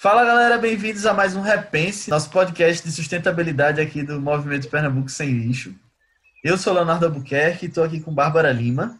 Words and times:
Fala 0.00 0.24
galera, 0.24 0.58
bem-vindos 0.58 1.04
a 1.06 1.12
mais 1.12 1.34
um 1.34 1.40
Repense, 1.40 2.08
nosso 2.08 2.30
podcast 2.30 2.86
de 2.86 2.92
sustentabilidade 2.92 3.80
aqui 3.80 4.00
do 4.04 4.20
Movimento 4.20 4.68
Pernambuco 4.68 5.08
Sem 5.08 5.28
Lixo. 5.30 5.74
Eu 6.44 6.56
sou 6.56 6.72
Leonardo 6.72 7.06
Albuquerque 7.06 7.66
e 7.66 7.68
estou 7.68 7.82
aqui 7.82 7.98
com 7.98 8.14
Bárbara 8.14 8.52
Lima. 8.52 8.96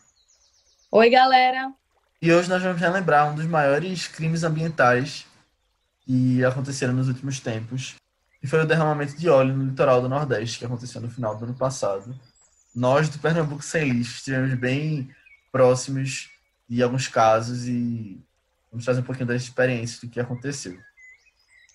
Oi, 0.90 1.08
galera! 1.08 1.72
E 2.20 2.32
hoje 2.32 2.48
nós 2.48 2.60
vamos 2.60 2.80
relembrar 2.80 3.30
um 3.30 3.36
dos 3.36 3.46
maiores 3.46 4.08
crimes 4.08 4.42
ambientais 4.42 5.24
que 6.00 6.44
aconteceram 6.44 6.92
nos 6.92 7.06
últimos 7.06 7.38
tempos, 7.38 7.94
que 8.40 8.48
foi 8.48 8.60
o 8.64 8.66
derramamento 8.66 9.16
de 9.16 9.28
óleo 9.28 9.56
no 9.56 9.66
litoral 9.66 10.02
do 10.02 10.08
Nordeste, 10.08 10.58
que 10.58 10.64
aconteceu 10.64 11.00
no 11.00 11.08
final 11.08 11.36
do 11.36 11.44
ano 11.44 11.54
passado. 11.54 12.12
Nós 12.74 13.08
do 13.08 13.20
Pernambuco 13.20 13.62
Sem 13.62 13.88
Lixo 13.88 14.16
estivemos 14.16 14.52
bem 14.54 15.14
próximos 15.52 16.28
de 16.68 16.82
alguns 16.82 17.06
casos 17.06 17.68
e 17.68 18.20
vamos 18.72 18.84
trazer 18.84 19.00
um 19.00 19.04
pouquinho 19.04 19.28
da 19.28 19.36
experiência 19.36 20.00
do 20.00 20.10
que 20.12 20.18
aconteceu. 20.18 20.87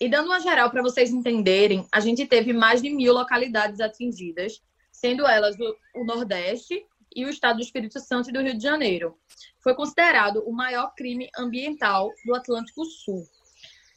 E 0.00 0.08
dando 0.08 0.26
uma 0.26 0.40
geral 0.40 0.70
para 0.70 0.82
vocês 0.82 1.10
entenderem, 1.10 1.86
a 1.92 2.00
gente 2.00 2.26
teve 2.26 2.52
mais 2.52 2.82
de 2.82 2.90
mil 2.90 3.12
localidades 3.12 3.80
atingidas, 3.80 4.60
sendo 4.90 5.26
elas 5.26 5.56
o, 5.94 6.04
Nordeste 6.04 6.84
e 7.14 7.24
o 7.24 7.28
estado 7.28 7.56
do 7.56 7.62
Espírito 7.62 8.00
Santo 8.00 8.28
e 8.28 8.32
do 8.32 8.40
Rio 8.40 8.56
de 8.56 8.62
Janeiro. 8.62 9.16
Foi 9.62 9.74
considerado 9.74 10.42
o 10.46 10.52
maior 10.52 10.92
crime 10.96 11.28
ambiental 11.38 12.10
do 12.26 12.34
Atlântico 12.34 12.84
Sul. 12.84 13.24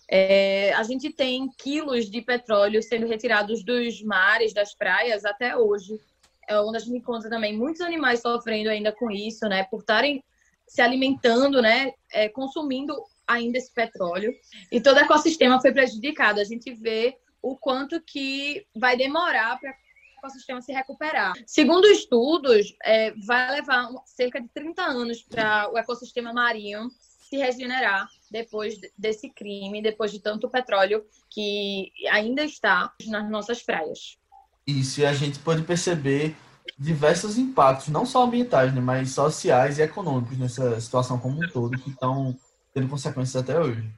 É, 0.09 0.71
a 0.73 0.83
gente 0.83 1.11
tem 1.11 1.49
quilos 1.57 2.09
de 2.09 2.21
petróleo 2.21 2.81
sendo 2.81 3.07
retirados 3.07 3.63
dos 3.63 4.01
mares, 4.03 4.53
das 4.53 4.73
praias, 4.73 5.25
até 5.25 5.57
hoje. 5.57 5.99
É 6.47 6.59
onde 6.61 6.77
a 6.77 6.79
gente 6.79 6.97
encontra 6.97 7.29
também 7.29 7.57
muitos 7.57 7.81
animais 7.81 8.21
sofrendo 8.21 8.69
ainda 8.69 8.91
com 8.93 9.11
isso, 9.11 9.45
né? 9.49 9.65
Por 9.65 9.81
estarem 9.81 10.23
se 10.65 10.81
alimentando, 10.81 11.61
né? 11.61 11.91
É, 12.11 12.29
consumindo 12.29 12.95
ainda 13.27 13.57
esse 13.57 13.73
petróleo 13.73 14.33
e 14.71 14.79
todo 14.79 14.97
o 14.97 14.99
ecossistema 14.99 15.61
foi 15.61 15.71
prejudicado. 15.71 16.39
A 16.39 16.43
gente 16.43 16.73
vê 16.73 17.17
o 17.41 17.55
quanto 17.57 18.01
que 18.01 18.65
vai 18.75 18.97
demorar 18.97 19.59
para 19.59 19.71
o 19.71 19.73
ecossistema 20.19 20.61
se 20.61 20.71
recuperar. 20.71 21.33
Segundo 21.45 21.87
estudos, 21.87 22.75
é, 22.83 23.13
vai 23.25 23.51
levar 23.51 23.89
cerca 24.05 24.41
de 24.41 24.47
30 24.49 24.81
anos 24.81 25.21
para 25.23 25.71
o 25.71 25.77
ecossistema 25.77 26.33
marinho 26.33 26.89
se 27.29 27.37
regenerar 27.37 28.07
depois 28.31 28.75
desse 28.97 29.29
crime, 29.29 29.81
depois 29.81 30.11
de 30.11 30.19
tanto 30.19 30.49
petróleo 30.49 31.05
que 31.29 31.91
ainda 32.09 32.43
está 32.43 32.93
nas 33.07 33.29
nossas 33.29 33.61
praias. 33.61 34.17
Isso, 34.65 35.01
e 35.01 35.05
a 35.05 35.13
gente 35.13 35.39
pode 35.39 35.63
perceber 35.63 36.35
diversos 36.77 37.37
impactos, 37.37 37.87
não 37.87 38.05
só 38.05 38.23
ambientais, 38.23 38.73
né, 38.73 38.81
mas 38.81 39.11
sociais 39.11 39.79
e 39.79 39.81
econômicos 39.81 40.37
nessa 40.37 40.79
situação 40.79 41.17
como 41.17 41.41
um 41.41 41.49
todo, 41.49 41.77
que 41.79 41.89
estão 41.89 42.37
tendo 42.77 42.89
consequências 42.89 43.35
até 43.41 43.59
hoje. 43.59 43.91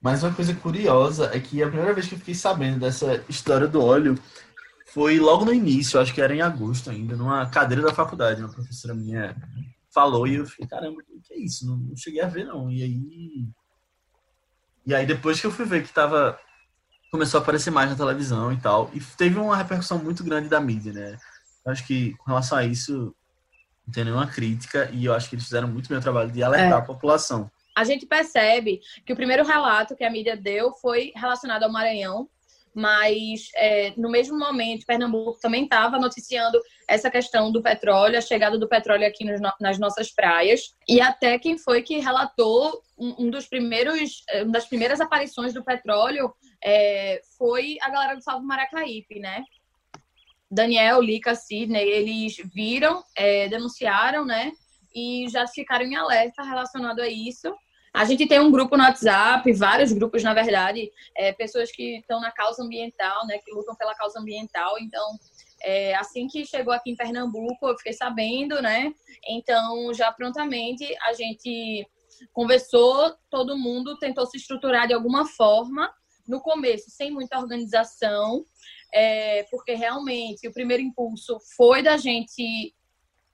Mas 0.00 0.22
uma 0.22 0.34
coisa 0.34 0.54
curiosa 0.54 1.30
é 1.32 1.40
que 1.40 1.62
a 1.62 1.68
primeira 1.68 1.94
vez 1.94 2.06
que 2.06 2.14
eu 2.14 2.18
fiquei 2.18 2.34
sabendo 2.34 2.80
dessa 2.80 3.24
história 3.26 3.66
do 3.66 3.82
óleo 3.82 4.18
foi 4.92 5.18
logo 5.18 5.46
no 5.46 5.54
início, 5.54 5.98
acho 5.98 6.12
que 6.12 6.20
era 6.20 6.34
em 6.34 6.42
agosto 6.42 6.90
ainda, 6.90 7.16
numa 7.16 7.46
cadeira 7.46 7.82
da 7.82 7.94
faculdade, 7.94 8.42
uma 8.42 8.52
professora 8.52 8.94
minha 8.94 9.34
falou 9.92 10.26
e 10.26 10.34
eu 10.34 10.46
fiquei, 10.46 10.66
caramba, 10.66 11.00
o 11.00 11.20
que 11.22 11.32
é 11.32 11.38
isso? 11.38 11.66
Não, 11.66 11.76
não 11.76 11.96
cheguei 11.96 12.20
a 12.20 12.28
ver 12.28 12.44
não. 12.44 12.70
E 12.70 12.82
aí 12.82 13.48
e 14.86 14.94
aí 14.94 15.06
depois 15.06 15.40
que 15.40 15.46
eu 15.46 15.50
fui 15.50 15.64
ver 15.64 15.82
que 15.82 15.92
tava 15.92 16.38
começou 17.10 17.40
a 17.40 17.42
aparecer 17.42 17.70
mais 17.70 17.88
na 17.88 17.96
televisão 17.96 18.52
e 18.52 18.56
tal, 18.58 18.90
e 18.92 19.00
teve 19.00 19.38
uma 19.38 19.56
repercussão 19.56 19.98
muito 19.98 20.22
grande 20.22 20.48
da 20.48 20.60
mídia, 20.60 20.92
né? 20.92 21.16
Eu 21.64 21.72
acho 21.72 21.86
que 21.86 22.14
com 22.18 22.26
relação 22.26 22.58
a 22.58 22.64
isso 22.64 23.14
não 23.86 23.94
tem 23.94 24.04
nenhuma 24.04 24.26
crítica 24.26 24.90
e 24.92 25.06
eu 25.06 25.14
acho 25.14 25.30
que 25.30 25.36
eles 25.36 25.44
fizeram 25.44 25.68
muito 25.68 25.88
bem 25.88 25.96
o 25.96 26.02
trabalho 26.02 26.30
de 26.30 26.42
alertar 26.42 26.72
é. 26.72 26.82
a 26.82 26.82
população 26.82 27.50
a 27.74 27.84
gente 27.84 28.06
percebe 28.06 28.80
que 29.04 29.12
o 29.12 29.16
primeiro 29.16 29.44
relato 29.44 29.96
que 29.96 30.04
a 30.04 30.10
mídia 30.10 30.36
deu 30.36 30.72
foi 30.74 31.12
relacionado 31.14 31.64
ao 31.64 31.72
Maranhão, 31.72 32.28
mas 32.74 33.50
é, 33.54 33.92
no 33.96 34.10
mesmo 34.10 34.36
momento, 34.36 34.84
Pernambuco 34.84 35.38
também 35.40 35.62
estava 35.62 35.96
noticiando 35.96 36.60
essa 36.88 37.08
questão 37.08 37.52
do 37.52 37.62
petróleo, 37.62 38.18
a 38.18 38.20
chegada 38.20 38.58
do 38.58 38.68
petróleo 38.68 39.06
aqui 39.06 39.24
nos, 39.24 39.40
nas 39.60 39.78
nossas 39.78 40.12
praias. 40.12 40.74
E 40.88 41.00
até 41.00 41.38
quem 41.38 41.56
foi 41.56 41.82
que 41.82 42.00
relatou 42.00 42.82
um, 42.98 43.26
um 43.26 43.30
dos 43.30 43.46
primeiros, 43.46 44.24
é, 44.28 44.42
uma 44.42 44.50
das 44.50 44.66
primeiras 44.66 45.00
aparições 45.00 45.54
do 45.54 45.64
petróleo 45.64 46.34
é, 46.62 47.20
foi 47.38 47.76
a 47.80 47.90
galera 47.90 48.16
do 48.16 48.22
Salvo 48.22 48.44
Maracaípe, 48.44 49.20
né? 49.20 49.44
Daniel, 50.50 51.00
Lica, 51.00 51.34
Sidney, 51.34 51.88
eles 51.88 52.36
viram, 52.52 53.04
é, 53.16 53.48
denunciaram, 53.48 54.24
né? 54.24 54.52
E 54.94 55.26
já 55.28 55.46
ficaram 55.46 55.84
em 55.84 55.96
alerta 55.96 56.42
relacionado 56.42 57.00
a 57.00 57.08
isso. 57.08 57.54
A 57.94 58.04
gente 58.04 58.26
tem 58.26 58.40
um 58.40 58.50
grupo 58.50 58.76
no 58.76 58.82
WhatsApp, 58.82 59.52
vários 59.52 59.92
grupos, 59.92 60.20
na 60.24 60.34
verdade, 60.34 60.90
é, 61.16 61.32
pessoas 61.32 61.70
que 61.70 61.98
estão 61.98 62.20
na 62.20 62.32
causa 62.32 62.60
ambiental, 62.60 63.24
né, 63.24 63.38
que 63.38 63.52
lutam 63.52 63.76
pela 63.76 63.94
causa 63.94 64.18
ambiental. 64.18 64.76
Então, 64.80 65.16
é, 65.62 65.94
assim 65.94 66.26
que 66.26 66.44
chegou 66.44 66.74
aqui 66.74 66.90
em 66.90 66.96
Pernambuco, 66.96 67.68
eu 67.68 67.78
fiquei 67.78 67.92
sabendo, 67.92 68.60
né? 68.60 68.92
Então, 69.28 69.94
já 69.94 70.10
prontamente 70.10 70.84
a 71.02 71.12
gente 71.12 71.88
conversou, 72.32 73.14
todo 73.30 73.56
mundo 73.56 73.96
tentou 73.98 74.26
se 74.26 74.38
estruturar 74.38 74.88
de 74.88 74.92
alguma 74.92 75.24
forma. 75.24 75.88
No 76.26 76.40
começo, 76.40 76.90
sem 76.90 77.12
muita 77.12 77.38
organização, 77.38 78.44
é, 78.92 79.44
porque 79.44 79.74
realmente 79.74 80.48
o 80.48 80.52
primeiro 80.52 80.82
impulso 80.82 81.38
foi 81.56 81.80
da 81.80 81.96
gente 81.96 82.74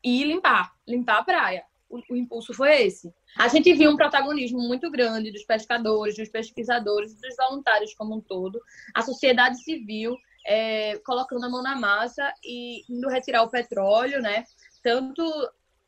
ir 0.04 0.24
limpar, 0.24 0.70
limpar 0.86 1.20
a 1.20 1.24
praia. 1.24 1.64
O, 1.88 1.98
o 2.10 2.16
impulso 2.16 2.52
foi 2.52 2.82
esse. 2.82 3.10
A 3.38 3.48
gente 3.48 3.72
viu 3.74 3.90
um 3.90 3.96
protagonismo 3.96 4.58
muito 4.60 4.90
grande 4.90 5.30
dos 5.30 5.44
pescadores, 5.44 6.16
dos 6.16 6.28
pesquisadores, 6.28 7.14
dos 7.14 7.36
voluntários 7.36 7.94
como 7.94 8.16
um 8.16 8.20
todo, 8.20 8.60
a 8.94 9.02
sociedade 9.02 9.62
civil 9.62 10.14
é, 10.46 10.98
colocando 10.98 11.44
a 11.44 11.48
mão 11.48 11.62
na 11.62 11.76
massa 11.76 12.32
e 12.44 12.82
indo 12.88 13.08
retirar 13.08 13.42
o 13.42 13.50
petróleo, 13.50 14.20
né? 14.20 14.44
Tanto 14.82 15.22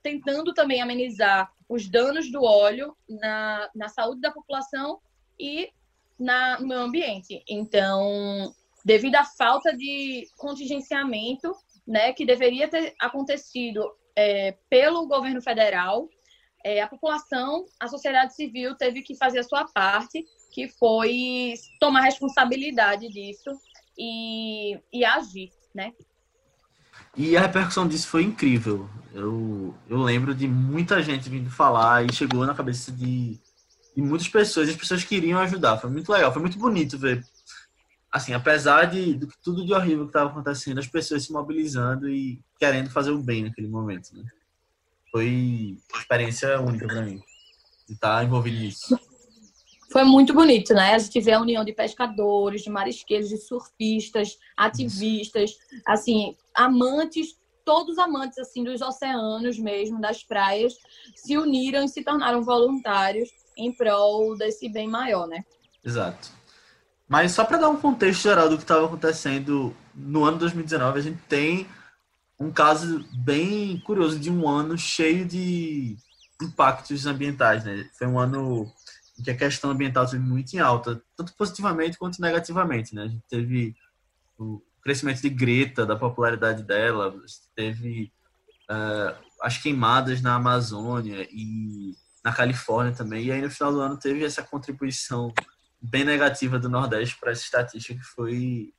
tentando 0.03 0.53
também 0.53 0.83
amenizar 0.83 1.51
os 1.69 1.89
danos 1.89 2.31
do 2.31 2.43
óleo 2.43 2.97
na, 3.09 3.71
na 3.75 3.89
saúde 3.89 4.21
da 4.21 4.31
população 4.31 5.01
e 5.39 5.71
na, 6.19 6.61
no 6.61 6.69
meio 6.69 6.81
ambiente. 6.81 7.43
Então, 7.49 8.53
devido 8.85 9.17
à 9.17 9.25
falta 9.25 9.75
de 9.77 10.27
contingenciamento, 10.37 11.55
né, 11.87 12.13
que 12.13 12.27
deveria 12.27 12.69
ter 12.69 12.95
acontecido 13.01 13.91
é, 14.15 14.57
pelo 14.69 15.07
governo 15.07 15.41
federal, 15.41 16.09
é, 16.65 16.83
a 16.83 16.89
população, 16.89 17.67
a 17.81 17.89
sociedade 17.89 18.35
civil 18.35 18.75
teve 18.77 19.03
que 19.03 19.17
fazer 19.17 19.41
a 19.41 19.45
sua 19.45 19.65
parte, 19.65 20.25
que 20.51 20.69
foi 20.69 21.55
tomar 21.81 22.03
responsabilidade 22.03 23.09
disso 23.09 23.51
e, 23.99 24.79
e 24.93 25.05
agir, 25.05 25.51
né? 25.75 25.93
E 27.17 27.37
a 27.37 27.41
repercussão 27.41 27.87
disso 27.87 28.09
foi 28.09 28.23
incrível. 28.23 28.89
Eu, 29.13 29.75
eu 29.89 29.99
lembro 29.99 30.35
de 30.35 30.49
muita 30.49 31.03
gente 31.03 31.29
vindo 31.29 31.51
falar 31.51 32.05
e 32.05 32.13
chegou 32.13 32.47
na 32.47 32.55
cabeça 32.55 32.91
de, 32.91 33.39
de 33.95 34.03
muitas 34.03 34.29
pessoas. 34.29 34.69
As 34.69 34.77
pessoas 34.77 35.05
queriam 35.05 35.39
ajudar. 35.41 35.79
Foi 35.79 35.91
muito 35.91 36.11
legal, 36.11 36.33
foi 36.33 36.41
muito 36.41 36.59
bonito 36.59 36.99
ver. 36.99 37.25
Assim, 38.11 38.33
apesar 38.35 38.87
de, 38.87 39.15
de 39.15 39.27
tudo 39.43 39.65
de 39.65 39.73
horrível 39.73 40.05
que 40.05 40.11
estava 40.11 40.31
acontecendo, 40.31 40.79
as 40.79 40.87
pessoas 40.87 41.25
se 41.25 41.33
mobilizando 41.33 42.09
e 42.09 42.43
querendo 42.59 42.91
fazer 42.91 43.11
o 43.11 43.23
bem 43.23 43.45
naquele 43.45 43.69
momento, 43.69 44.15
né? 44.15 44.25
Foi 45.13 45.77
uma 45.93 46.01
experiência 46.01 46.59
única 46.61 46.87
para 46.87 47.03
mim 47.03 47.23
de 47.87 47.95
estar 47.95 48.17
tá 48.17 48.25
envolvido 48.25 48.59
nisso. 48.59 48.99
Foi 49.93 50.05
muito 50.05 50.33
bonito, 50.33 50.73
né? 50.73 50.95
A 50.95 50.99
gente 50.99 51.21
vê 51.21 51.33
a 51.33 51.41
união 51.41 51.63
de 51.63 51.75
pescadores, 51.75 52.63
de 52.63 52.71
marisqueiros, 52.71 53.29
de 53.29 53.37
surfistas, 53.37 54.39
ativistas, 54.57 55.59
assim, 55.87 56.35
amantes, 56.55 57.37
todos 57.63 57.99
amantes 57.99 58.39
assim 58.39 58.65
dos 58.65 58.81
oceanos 58.81 59.59
mesmo, 59.59 60.01
das 60.01 60.25
praias, 60.25 60.73
se 61.15 61.37
uniram 61.37 61.85
e 61.85 61.89
se 61.89 62.03
tornaram 62.03 62.43
voluntários 62.43 63.29
em 63.55 63.71
prol 63.71 64.35
desse 64.39 64.67
bem 64.71 64.89
maior, 64.89 65.29
né? 65.29 65.45
Exato. 65.85 66.31
Mas 67.07 67.33
só 67.33 67.45
para 67.45 67.59
dar 67.59 67.69
um 67.69 67.77
contexto 67.77 68.23
geral 68.23 68.49
do 68.49 68.57
que 68.57 68.63
estava 68.63 68.87
acontecendo 68.87 69.77
no 69.95 70.25
ano 70.25 70.39
2019, 70.39 70.99
a 70.99 71.03
gente 71.03 71.21
tem 71.29 71.67
um 72.43 72.53
caso 72.53 73.05
bem 73.13 73.79
curioso 73.81 74.19
de 74.19 74.31
um 74.31 74.49
ano 74.49 74.77
cheio 74.77 75.25
de 75.25 75.97
impactos 76.41 77.07
ambientais, 77.07 77.65
né? 77.65 77.89
Foi 77.97 78.07
um 78.07 78.19
ano 78.19 78.71
em 79.19 79.23
que 79.23 79.31
a 79.31 79.37
questão 79.37 79.71
ambiental 79.71 80.05
esteve 80.05 80.25
muito 80.25 80.53
em 80.55 80.59
alta, 80.59 81.01
tanto 81.17 81.33
positivamente 81.35 81.99
quanto 81.99 82.21
negativamente, 82.21 82.95
né? 82.95 83.05
A 83.05 83.09
gente 83.09 83.25
teve 83.29 83.77
o 84.39 84.61
crescimento 84.83 85.23
de 85.23 85.31
Greta, 85.31 85.87
da 85.87 85.95
popularidade 85.95 86.65
dela, 86.65 87.15
teve 87.55 88.13
uh, 88.69 89.17
as 89.41 89.59
queimadas 89.59 90.21
na 90.21 90.35
Amazônia 90.35 91.29
e 91.31 91.95
na 92.25 92.33
Califórnia 92.33 92.93
também, 92.93 93.27
e 93.27 93.33
aí 93.33 93.41
no 93.41 93.51
final 93.51 93.73
do 93.73 93.81
ano 93.81 93.97
teve 93.97 94.25
essa 94.25 94.43
contribuição 94.43 95.33
bem 95.81 96.05
negativa 96.05 96.59
do 96.59 96.69
Nordeste 96.69 97.17
para 97.19 97.33
essa 97.33 97.43
estatística 97.43 97.99
que 97.99 98.05
foi 98.05 98.73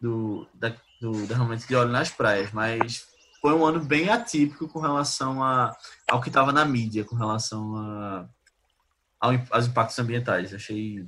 do, 0.00 0.46
da, 0.54 0.74
do 1.00 1.26
derramamento 1.26 1.66
de 1.66 1.74
óleo 1.74 1.90
nas 1.90 2.10
praias, 2.10 2.52
mas 2.52 3.06
foi 3.40 3.52
um 3.52 3.64
ano 3.64 3.80
bem 3.84 4.08
atípico 4.08 4.68
com 4.68 4.80
relação 4.80 5.42
a, 5.42 5.76
ao 6.08 6.20
que 6.20 6.28
estava 6.28 6.52
na 6.52 6.64
mídia, 6.64 7.04
com 7.04 7.16
relação 7.16 7.76
a, 7.76 8.28
ao, 9.20 9.32
aos 9.50 9.66
impactos 9.66 9.98
ambientais. 9.98 10.54
Achei 10.54 11.06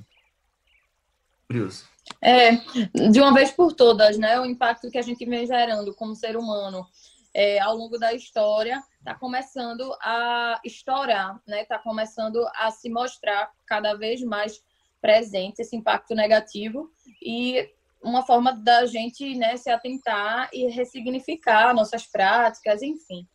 Curioso. 1.49 1.89
É, 2.21 2.51
de 3.09 3.19
uma 3.19 3.33
vez 3.33 3.49
por 3.49 3.73
todas, 3.73 4.19
né? 4.19 4.39
O 4.39 4.45
impacto 4.45 4.91
que 4.91 4.99
a 4.99 5.01
gente 5.01 5.25
vem 5.25 5.47
gerando 5.47 5.95
como 5.95 6.15
ser 6.15 6.37
humano 6.37 6.85
é, 7.33 7.59
ao 7.59 7.75
longo 7.75 7.97
da 7.97 8.13
história 8.13 8.79
está 8.99 9.15
começando 9.15 9.91
a 9.99 10.61
estourar, 10.63 11.41
né? 11.47 11.63
Está 11.63 11.79
começando 11.79 12.47
a 12.53 12.69
se 12.69 12.87
mostrar 12.87 13.51
cada 13.65 13.95
vez 13.95 14.21
mais 14.21 14.61
presente 15.01 15.63
esse 15.63 15.75
impacto 15.75 16.13
negativo 16.13 16.91
e 17.19 17.67
uma 18.01 18.25
forma 18.25 18.53
da 18.53 18.85
gente 18.85 19.35
né, 19.35 19.57
se 19.57 19.69
atentar 19.69 20.49
e 20.53 20.67
ressignificar 20.69 21.73
nossas 21.73 22.05
práticas, 22.05 22.81
enfim. 22.81 23.27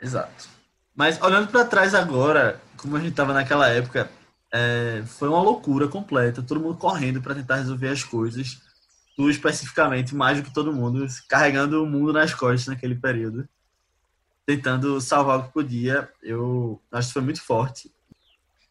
Exato. 0.00 0.48
Mas 0.94 1.20
olhando 1.20 1.48
para 1.48 1.64
trás 1.64 1.94
agora, 1.94 2.60
como 2.76 2.96
a 2.96 3.00
gente 3.00 3.12
estava 3.12 3.32
naquela 3.32 3.68
época, 3.68 4.10
é, 4.52 5.02
foi 5.06 5.28
uma 5.28 5.40
loucura 5.40 5.88
completa, 5.88 6.42
todo 6.42 6.60
mundo 6.60 6.76
correndo 6.76 7.22
para 7.22 7.34
tentar 7.34 7.56
resolver 7.56 7.88
as 7.88 8.04
coisas, 8.04 8.60
tu 9.16 9.30
especificamente 9.30 10.14
mais 10.14 10.38
do 10.38 10.44
que 10.44 10.52
todo 10.52 10.72
mundo, 10.72 11.06
carregando 11.28 11.82
o 11.82 11.86
mundo 11.86 12.12
nas 12.12 12.34
costas 12.34 12.66
naquele 12.66 12.94
período, 12.94 13.48
tentando 14.44 15.00
salvar 15.00 15.38
o 15.38 15.44
que 15.44 15.52
podia. 15.52 16.10
Eu 16.22 16.80
acho 16.90 17.08
que 17.08 17.14
foi 17.14 17.22
muito 17.22 17.42
forte. 17.42 17.92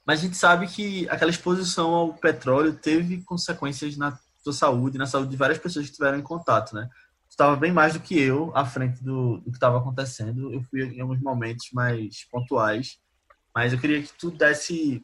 Mas 0.05 0.19
a 0.19 0.23
gente 0.23 0.35
sabe 0.35 0.67
que 0.67 1.07
aquela 1.09 1.31
exposição 1.31 1.93
ao 1.93 2.13
petróleo 2.13 2.73
teve 2.73 3.21
consequências 3.21 3.95
na 3.97 4.19
tua 4.43 4.53
saúde, 4.53 4.97
na 4.97 5.05
saúde 5.05 5.31
de 5.31 5.37
várias 5.37 5.57
pessoas 5.57 5.87
que 5.87 5.93
tiveram 5.93 6.17
em 6.17 6.23
contato, 6.23 6.75
né? 6.75 6.89
Estava 7.29 7.55
bem 7.55 7.71
mais 7.71 7.93
do 7.93 7.99
que 7.99 8.19
eu 8.19 8.51
à 8.55 8.65
frente 8.65 9.03
do, 9.03 9.37
do 9.37 9.51
que 9.51 9.57
estava 9.57 9.77
acontecendo. 9.77 10.51
Eu 10.53 10.61
fui 10.63 10.83
em 10.83 10.99
alguns 10.99 11.21
momentos 11.21 11.69
mais 11.71 12.25
pontuais, 12.29 12.99
mas 13.55 13.71
eu 13.71 13.79
queria 13.79 14.01
que 14.01 14.11
tu 14.13 14.29
desse 14.31 15.03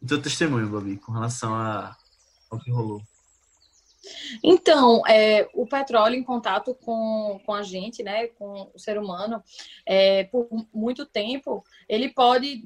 o 0.00 0.06
teu 0.06 0.20
testemunho, 0.20 0.68
Babi, 0.68 0.96
com 0.98 1.12
relação 1.12 1.54
a, 1.54 1.96
ao 2.50 2.60
que 2.60 2.70
rolou. 2.70 3.02
Então, 4.42 5.02
é, 5.06 5.48
o 5.54 5.66
petróleo 5.66 6.14
em 6.14 6.22
contato 6.22 6.74
com, 6.74 7.40
com 7.44 7.54
a 7.54 7.62
gente, 7.62 8.02
né, 8.02 8.28
com 8.28 8.70
o 8.74 8.78
ser 8.78 8.98
humano, 8.98 9.42
é, 9.84 10.24
por 10.24 10.48
muito 10.72 11.06
tempo, 11.06 11.64
ele 11.88 12.10
pode, 12.12 12.62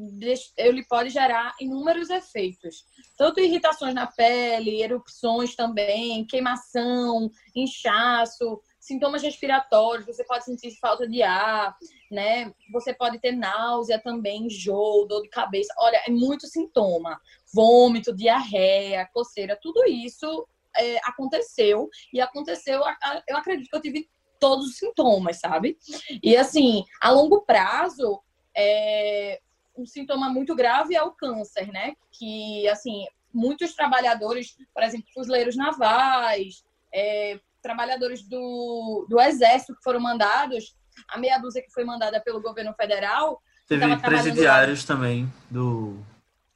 ele 0.56 0.84
pode 0.84 1.10
gerar 1.10 1.54
inúmeros 1.60 2.10
efeitos. 2.10 2.84
Tanto 3.16 3.40
irritações 3.40 3.94
na 3.94 4.06
pele, 4.06 4.82
erupções 4.82 5.54
também, 5.54 6.24
queimação, 6.26 7.30
inchaço, 7.54 8.60
sintomas 8.80 9.22
respiratórios, 9.22 10.06
você 10.06 10.24
pode 10.24 10.44
sentir 10.44 10.74
falta 10.80 11.06
de 11.06 11.22
ar, 11.22 11.76
né? 12.10 12.52
Você 12.72 12.94
pode 12.94 13.18
ter 13.20 13.32
náusea 13.32 14.00
também, 14.00 14.46
enjoo, 14.46 15.06
dor 15.06 15.22
de 15.22 15.28
cabeça. 15.28 15.72
Olha, 15.78 16.02
é 16.06 16.10
muito 16.10 16.46
sintoma. 16.46 17.20
Vômito, 17.52 18.14
diarreia, 18.14 19.08
coceira, 19.12 19.58
tudo 19.60 19.84
isso 19.84 20.46
é, 20.76 20.98
aconteceu. 21.04 21.88
E 22.12 22.20
aconteceu, 22.20 22.80
eu 23.28 23.36
acredito 23.36 23.68
que 23.68 23.76
eu 23.76 23.80
tive 23.80 24.08
todos 24.38 24.66
os 24.66 24.76
sintomas, 24.78 25.38
sabe? 25.38 25.76
E 26.22 26.36
assim, 26.36 26.84
a 27.00 27.10
longo 27.10 27.42
prazo, 27.42 28.20
é, 28.56 29.40
um 29.76 29.86
sintoma 29.86 30.28
muito 30.28 30.54
grave 30.54 30.96
é 30.96 31.02
o 31.02 31.12
câncer, 31.12 31.70
né? 31.70 31.94
Que, 32.10 32.66
assim, 32.68 33.04
muitos 33.32 33.74
trabalhadores, 33.74 34.56
por 34.74 34.82
exemplo, 34.82 35.06
fuzileiros 35.14 35.56
navais, 35.56 36.64
é, 36.92 37.38
trabalhadores 37.62 38.22
do, 38.22 39.06
do 39.08 39.20
exército 39.20 39.76
que 39.76 39.82
foram 39.82 40.00
mandados, 40.00 40.74
a 41.08 41.18
meia 41.18 41.38
dúzia 41.38 41.62
que 41.62 41.72
foi 41.72 41.84
mandada 41.84 42.20
pelo 42.20 42.40
governo 42.40 42.74
federal. 42.74 43.42
Teve 43.68 43.96
presidiários 43.98 44.80
lá, 44.82 44.94
também 44.94 45.32
do. 45.50 45.96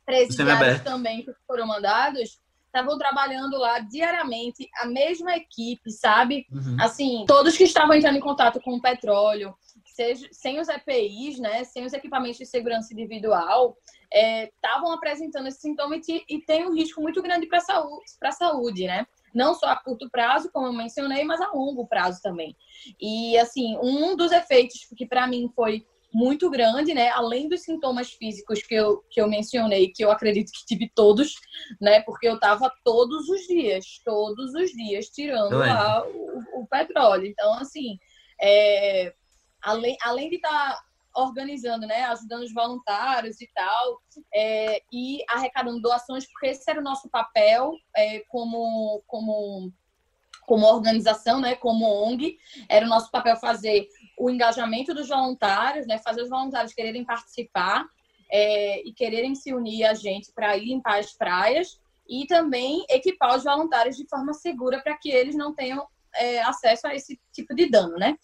Presidiários 0.05 0.79
do 0.79 0.85
também 0.85 1.25
que 1.25 1.33
foram 1.47 1.67
mandados 1.67 2.41
estavam 2.75 2.99
trabalhando 2.99 3.57
lá 3.57 3.79
diariamente, 3.79 4.69
a 4.81 4.87
mesma 4.87 5.37
equipe, 5.37 5.93
sabe? 5.93 6.45
Uhum. 6.51 6.77
Assim, 6.81 7.25
todos 7.27 7.57
que 7.57 7.63
estavam 7.63 7.95
entrando 7.95 8.17
em 8.17 8.21
contato 8.21 8.61
com 8.61 8.75
o 8.75 8.83
petróleo, 8.83 9.55
seja, 9.85 10.27
sem 10.33 10.59
os 10.59 10.69
EPIs, 10.69 11.39
né, 11.39 11.63
sem 11.63 11.87
os 11.87 11.93
equipamentos 11.93 12.39
de 12.39 12.47
segurança 12.47 12.93
individual, 12.93 13.77
estavam 14.13 14.91
é, 14.93 14.95
apresentando 14.97 15.47
esse 15.47 15.61
sintoma 15.61 15.97
e, 15.97 16.25
e 16.29 16.41
tem 16.41 16.67
um 16.67 16.75
risco 16.75 17.01
muito 17.01 17.23
grande 17.23 17.47
para 17.47 17.59
a 17.59 17.61
saúde, 17.61 18.05
saúde, 18.37 18.87
né? 18.87 19.07
Não 19.33 19.55
só 19.55 19.67
a 19.67 19.77
curto 19.77 20.09
prazo, 20.11 20.51
como 20.53 20.67
eu 20.67 20.73
mencionei, 20.73 21.25
mas 21.25 21.41
a 21.41 21.51
longo 21.53 21.87
prazo 21.87 22.21
também. 22.23 22.57
E, 23.01 23.37
assim, 23.39 23.77
um 23.83 24.17
dos 24.17 24.31
efeitos 24.31 24.87
que 24.97 25.07
para 25.07 25.27
mim 25.27 25.51
foi 25.55 25.85
muito 26.15 26.49
grande, 26.49 26.95
né? 26.95 27.11
Além 27.11 27.49
dos 27.49 27.63
sintomas 27.63 28.13
físicos 28.13 28.63
que 28.63 28.75
eu, 28.75 29.05
que 29.11 29.21
eu 29.21 29.29
mencionei, 29.29 29.91
que 29.91 30.05
eu 30.05 30.13
acredito 30.13 30.53
que 30.53 30.65
tive 30.65 30.89
todos, 30.95 31.35
né? 31.81 32.01
Porque 32.03 32.29
eu 32.29 32.39
tava 32.39 32.73
todos 32.85 33.29
os 33.29 33.41
dias, 33.49 34.01
todos 34.05 34.55
os 34.55 34.71
dias 34.71 35.09
tirando 35.09 35.57
o, 35.57 36.61
o, 36.63 36.67
petróleo. 36.69 37.27
Então, 37.27 37.53
assim, 37.55 37.99
é, 38.41 39.13
além, 39.61 39.97
além 40.03 40.31
de 40.31 40.37
estar 40.37 40.51
tá 40.51 40.85
organizando, 41.17 41.85
né? 41.85 42.05
Ajudando 42.05 42.45
os 42.45 42.55
voluntários 42.55 43.41
e 43.41 43.51
tal, 43.53 44.01
é, 44.33 44.83
e 44.93 45.19
arrecadando 45.29 45.83
doações, 45.83 46.27
porque 46.31 46.47
esse 46.47 46.71
era 46.71 46.81
o 46.81 46.85
nosso 46.85 47.09
papel 47.11 47.73
é, 47.97 48.21
como, 48.29 49.03
como 49.09 49.73
como 50.47 50.67
organização, 50.67 51.41
né, 51.41 51.55
como 51.55 51.87
ONG, 51.87 52.39
era 52.69 52.85
o 52.85 52.89
nosso 52.89 53.11
papel 53.11 53.37
fazer 53.37 53.89
o 54.19 54.31
engajamento 54.31 54.95
dos 54.95 55.09
voluntários, 55.09 55.87
né, 55.87 55.99
fazer 55.99 56.23
os 56.23 56.29
voluntários 56.29 56.73
quererem 56.73 57.05
participar 57.05 57.87
é, 58.31 58.87
e 58.87 58.93
quererem 58.93 59.35
se 59.35 59.53
unir 59.53 59.85
a 59.85 59.95
gente 59.95 60.33
para 60.33 60.57
ir 60.57 60.67
limpar 60.67 60.99
as 60.99 61.13
praias 61.13 61.79
e 62.09 62.27
também 62.27 62.85
equipar 62.89 63.37
os 63.37 63.45
voluntários 63.45 63.97
de 63.97 64.07
forma 64.09 64.33
segura 64.33 64.83
para 64.83 64.97
que 64.97 65.11
eles 65.11 65.35
não 65.35 65.55
tenham 65.55 65.87
é, 66.17 66.43
acesso 66.43 66.87
a 66.87 66.95
esse 66.95 67.19
tipo 67.33 67.55
de 67.55 67.69
dano, 67.69 67.97
né? 67.97 68.17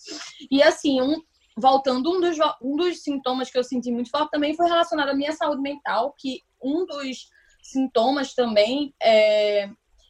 E 0.51 0.63
assim, 0.63 1.01
um, 1.01 1.17
voltando, 1.57 2.11
um 2.11 2.21
dos, 2.21 2.37
um 2.63 2.77
dos 2.77 3.03
sintomas 3.03 3.51
que 3.51 3.59
eu 3.59 3.65
senti 3.65 3.91
muito 3.91 4.11
forte 4.11 4.31
também 4.31 4.55
foi 4.55 4.67
relacionado 4.67 5.09
à 5.09 5.15
minha 5.15 5.33
saúde 5.33 5.61
mental, 5.61 6.15
que 6.19 6.43
um 6.63 6.85
dos 6.87 7.29
sintomas 7.63 8.35
também 8.35 8.95
é, 9.03 9.69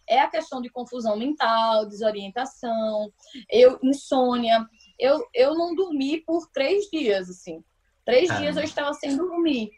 é 0.09 0.21
a 0.21 0.29
questão 0.29 0.61
de 0.61 0.69
confusão 0.69 1.17
mental, 1.17 1.87
desorientação, 1.87 3.13
eu, 3.51 3.79
insônia. 3.83 4.67
Eu, 5.01 5.27
eu 5.35 5.55
não 5.55 5.75
dormi 5.75 6.19
por 6.19 6.49
três 6.53 6.85
dias, 6.91 7.29
assim. 7.29 7.65
Três 8.05 8.29
dias 8.39 8.57
eu 8.57 8.63
estava 8.63 8.93
sem 8.95 9.17
dormir. 9.17 9.71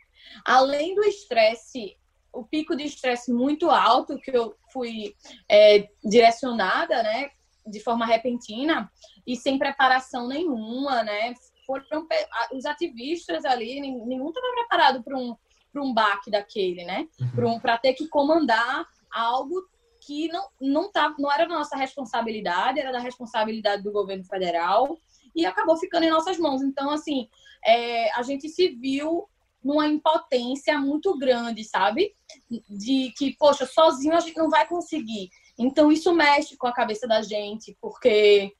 Além 0.44 0.94
do 0.94 1.04
estresse, 1.04 1.96
o 2.32 2.44
pico 2.44 2.76
de 2.76 2.84
estresse 2.84 3.32
muito 3.32 3.70
alto 3.70 4.18
que 4.18 4.30
eu 4.30 4.54
fui 4.72 5.14
é, 5.48 5.88
direcionada, 6.02 7.02
né, 7.02 7.30
de 7.66 7.80
forma 7.80 8.06
repentina 8.06 8.90
e 9.26 9.36
sem 9.36 9.58
preparação 9.58 10.26
nenhuma, 10.26 11.02
né? 11.02 11.34
Foram 11.66 12.06
os 12.52 12.64
ativistas 12.64 13.44
ali, 13.44 13.80
nenhum 13.80 14.28
estava 14.28 14.54
preparado 14.54 15.02
para 15.02 15.16
um 15.16 15.36
um 15.80 15.94
baque 15.94 16.30
daquele, 16.30 16.84
né? 16.84 17.08
Uhum. 17.20 17.60
Para 17.60 17.74
um, 17.74 17.78
ter 17.78 17.94
que 17.94 18.08
comandar 18.08 18.86
algo 19.10 19.54
que 20.00 20.28
não, 20.28 20.48
não, 20.60 20.92
tá, 20.92 21.14
não 21.18 21.30
era 21.30 21.46
da 21.46 21.54
nossa 21.54 21.76
responsabilidade, 21.76 22.80
era 22.80 22.92
da 22.92 22.98
responsabilidade 22.98 23.82
do 23.82 23.92
governo 23.92 24.24
federal 24.24 24.98
e 25.34 25.46
acabou 25.46 25.76
ficando 25.76 26.04
em 26.04 26.10
nossas 26.10 26.38
mãos. 26.38 26.62
Então, 26.62 26.90
assim, 26.90 27.28
é, 27.64 28.12
a 28.12 28.22
gente 28.22 28.48
se 28.48 28.68
viu 28.68 29.28
numa 29.62 29.86
impotência 29.86 30.78
muito 30.78 31.16
grande, 31.16 31.62
sabe? 31.64 32.14
De 32.68 33.12
que, 33.16 33.36
poxa, 33.36 33.64
sozinho 33.64 34.14
a 34.14 34.20
gente 34.20 34.36
não 34.36 34.50
vai 34.50 34.66
conseguir. 34.66 35.30
Então, 35.56 35.92
isso 35.92 36.12
mexe 36.12 36.56
com 36.56 36.66
a 36.66 36.72
cabeça 36.72 37.06
da 37.06 37.22
gente, 37.22 37.76
porque 37.80 38.52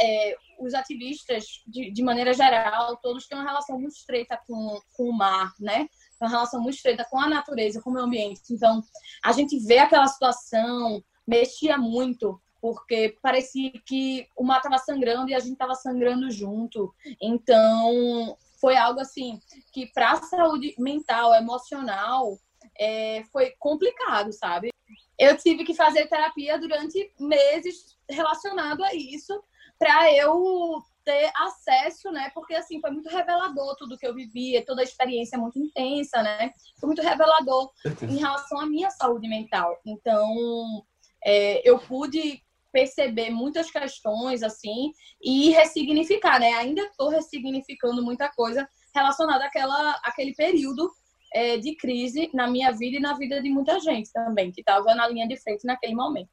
é, 0.00 0.36
os 0.58 0.74
ativistas, 0.74 1.44
de, 1.66 1.92
de, 1.92 2.02
maneira 2.02 2.34
geral, 2.34 2.96
todos 2.96 3.28
têm 3.28 3.38
uma 3.38 3.46
relação 3.46 3.78
muito 3.78 3.94
estreita 3.94 4.40
com, 4.46 4.80
com 4.96 5.04
o 5.04 5.16
mar, 5.16 5.52
né? 5.60 5.88
uma 6.20 6.30
relação 6.30 6.60
muito 6.60 6.74
estreita 6.74 7.06
com 7.08 7.18
a 7.20 7.28
natureza, 7.28 7.80
com 7.80 7.90
o 7.90 7.92
meio 7.92 8.06
ambiente. 8.06 8.42
Então, 8.50 8.82
a 9.24 9.32
gente 9.32 9.58
vê 9.58 9.78
aquela 9.78 10.06
situação, 10.06 11.02
mexia 11.26 11.78
muito, 11.78 12.40
porque 12.60 13.16
parecia 13.22 13.72
que 13.86 14.28
o 14.36 14.44
mar 14.44 14.58
estava 14.58 14.78
sangrando 14.78 15.30
e 15.30 15.34
a 15.34 15.38
gente 15.38 15.52
estava 15.52 15.74
sangrando 15.74 16.30
junto. 16.30 16.94
Então, 17.20 18.36
foi 18.60 18.76
algo 18.76 19.00
assim 19.00 19.40
que 19.72 19.86
para 19.86 20.12
a 20.12 20.22
saúde 20.22 20.74
mental, 20.78 21.34
emocional, 21.34 22.38
é, 22.78 23.22
foi 23.32 23.54
complicado, 23.58 24.32
sabe? 24.32 24.70
Eu 25.18 25.36
tive 25.36 25.64
que 25.64 25.74
fazer 25.74 26.06
terapia 26.06 26.58
durante 26.58 27.12
meses 27.18 27.96
relacionado 28.08 28.84
a 28.84 28.94
isso 28.94 29.42
para 29.78 30.12
eu 30.12 30.82
ter 31.04 31.30
acesso, 31.36 32.10
né? 32.10 32.30
Porque 32.34 32.54
assim 32.54 32.80
foi 32.80 32.90
muito 32.90 33.08
revelador 33.08 33.74
tudo 33.76 33.96
que 33.96 34.06
eu 34.06 34.14
vivia, 34.14 34.64
toda 34.64 34.82
a 34.82 34.84
experiência 34.84 35.36
é 35.36 35.38
muito 35.38 35.58
intensa, 35.58 36.22
né? 36.22 36.52
Foi 36.78 36.86
muito 36.86 37.02
revelador 37.02 37.70
em 38.02 38.16
relação 38.16 38.60
à 38.60 38.66
minha 38.66 38.90
saúde 38.90 39.28
mental. 39.28 39.80
Então, 39.86 40.84
é, 41.24 41.68
eu 41.68 41.78
pude 41.78 42.42
perceber 42.72 43.30
muitas 43.30 43.70
questões 43.70 44.42
assim 44.42 44.92
e 45.22 45.50
ressignificar, 45.50 46.38
né? 46.38 46.52
Ainda 46.54 46.82
estou 46.82 47.08
ressignificando 47.08 48.02
muita 48.02 48.28
coisa 48.30 48.68
relacionada 48.94 49.44
àquela, 49.44 49.92
àquele 50.04 50.34
período 50.34 50.90
é, 51.32 51.58
de 51.58 51.74
crise 51.76 52.30
na 52.34 52.46
minha 52.46 52.70
vida 52.72 52.96
e 52.96 53.00
na 53.00 53.14
vida 53.14 53.40
de 53.42 53.50
muita 53.50 53.78
gente 53.80 54.12
também, 54.12 54.50
que 54.50 54.60
estava 54.60 54.94
na 54.94 55.08
linha 55.08 55.26
de 55.26 55.36
frente 55.36 55.66
naquele 55.66 55.94
momento. 55.94 56.30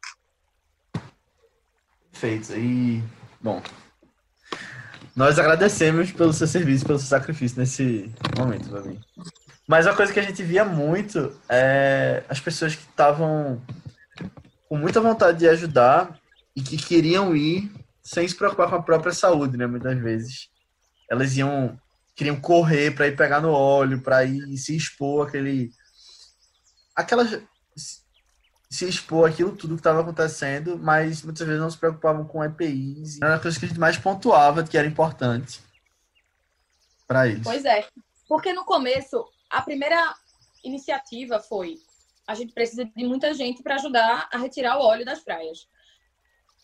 Perfeito. 2.12 2.54
E, 2.58 3.04
bom, 3.42 3.62
nós 5.16 5.38
agradecemos 5.38 6.12
pelo 6.12 6.34
seu 6.34 6.48
serviço, 6.48 6.86
pelo 6.86 7.00
seu 7.00 7.08
sacrifício 7.08 7.60
nesse 7.60 8.10
momento, 8.38 8.70
Babi. 8.70 9.00
Mas 9.68 9.86
uma 9.86 9.96
coisa 9.96 10.14
que 10.14 10.20
a 10.20 10.24
gente 10.24 10.44
via 10.44 10.64
muito 10.64 11.38
é 11.50 12.24
as 12.30 12.40
pessoas 12.40 12.76
que 12.76 12.84
estavam 12.84 13.62
com 14.70 14.78
muita 14.78 15.02
vontade 15.02 15.40
de 15.40 15.48
ajudar 15.48 16.20
e 16.56 16.62
que 16.62 16.78
queriam 16.78 17.36
ir 17.36 17.72
sem 18.02 18.28
se 18.28 18.36
preocupar 18.36 18.70
com 18.70 18.76
a 18.76 18.82
própria 18.82 19.14
saúde, 19.14 19.58
né? 19.58 19.68
Muitas 19.68 20.00
vezes 20.00 20.50
elas 21.10 21.36
iam 21.36 21.80
queriam 22.16 22.40
correr 22.40 22.92
para 22.92 23.08
ir 23.08 23.18
pegar 23.18 23.42
no 23.42 23.52
óleo, 23.52 24.02
para 24.02 24.24
ir 24.24 24.58
se 24.58 24.76
expor 24.76 25.28
aquele 25.28 25.72
aquelas 26.96 27.42
se 28.70 28.86
expor 28.88 29.30
aquilo 29.30 29.56
tudo 29.56 29.76
que 29.76 29.80
estava 29.80 30.02
acontecendo, 30.02 30.78
mas 30.78 31.22
muitas 31.24 31.46
vezes 31.46 31.62
não 31.62 31.70
se 31.70 31.78
preocupavam 31.78 32.26
com 32.26 32.44
EPIs. 32.44 33.22
Era 33.22 33.36
a 33.36 33.40
coisa 33.40 33.58
que 33.60 33.66
a 33.66 33.68
gente 33.68 33.80
mais 33.80 33.98
pontuava 33.98 34.64
que 34.64 34.78
era 34.78 34.88
importante 34.88 35.62
para 37.08 37.28
eles. 37.28 37.44
Pois 37.44 37.64
é, 37.64 37.88
porque 38.28 38.54
no 38.54 38.66
começo 38.66 39.26
a 39.50 39.62
primeira 39.62 40.14
iniciativa 40.64 41.40
foi 41.40 41.78
a 42.28 42.34
gente 42.34 42.54
precisa 42.54 42.86
de 42.86 43.06
muita 43.06 43.34
gente 43.34 43.62
para 43.62 43.76
ajudar 43.76 44.28
a 44.32 44.38
retirar 44.38 44.78
o 44.78 44.82
óleo 44.82 45.06
das 45.06 45.20
praias. 45.20 45.68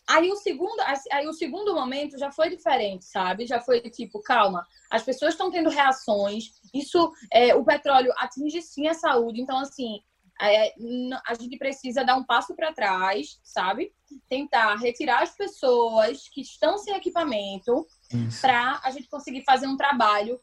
Aí 0.08 0.30
o 0.30 0.36
segundo, 0.36 0.80
aí 1.12 1.26
o 1.26 1.32
segundo 1.32 1.74
momento 1.74 2.18
já 2.18 2.30
foi 2.30 2.50
diferente, 2.50 3.04
sabe? 3.04 3.46
Já 3.46 3.60
foi 3.60 3.80
tipo, 3.82 4.20
calma, 4.20 4.66
as 4.90 5.02
pessoas 5.02 5.34
estão 5.34 5.50
tendo 5.50 5.70
reações, 5.70 6.44
isso, 6.74 7.12
é, 7.32 7.54
o 7.54 7.64
petróleo 7.64 8.12
atinge 8.16 8.60
sim 8.62 8.88
a 8.88 8.94
saúde, 8.94 9.40
então 9.40 9.58
assim, 9.58 10.00
é, 10.40 10.74
a 11.26 11.34
gente 11.34 11.56
precisa 11.56 12.04
dar 12.04 12.16
um 12.16 12.24
passo 12.24 12.54
para 12.56 12.72
trás, 12.72 13.38
sabe? 13.44 13.92
Tentar 14.28 14.74
retirar 14.76 15.22
as 15.22 15.36
pessoas 15.36 16.28
que 16.28 16.40
estão 16.40 16.78
sem 16.78 16.94
equipamento 16.96 17.86
para 18.40 18.80
a 18.82 18.90
gente 18.90 19.08
conseguir 19.08 19.44
fazer 19.44 19.68
um 19.68 19.76
trabalho 19.76 20.38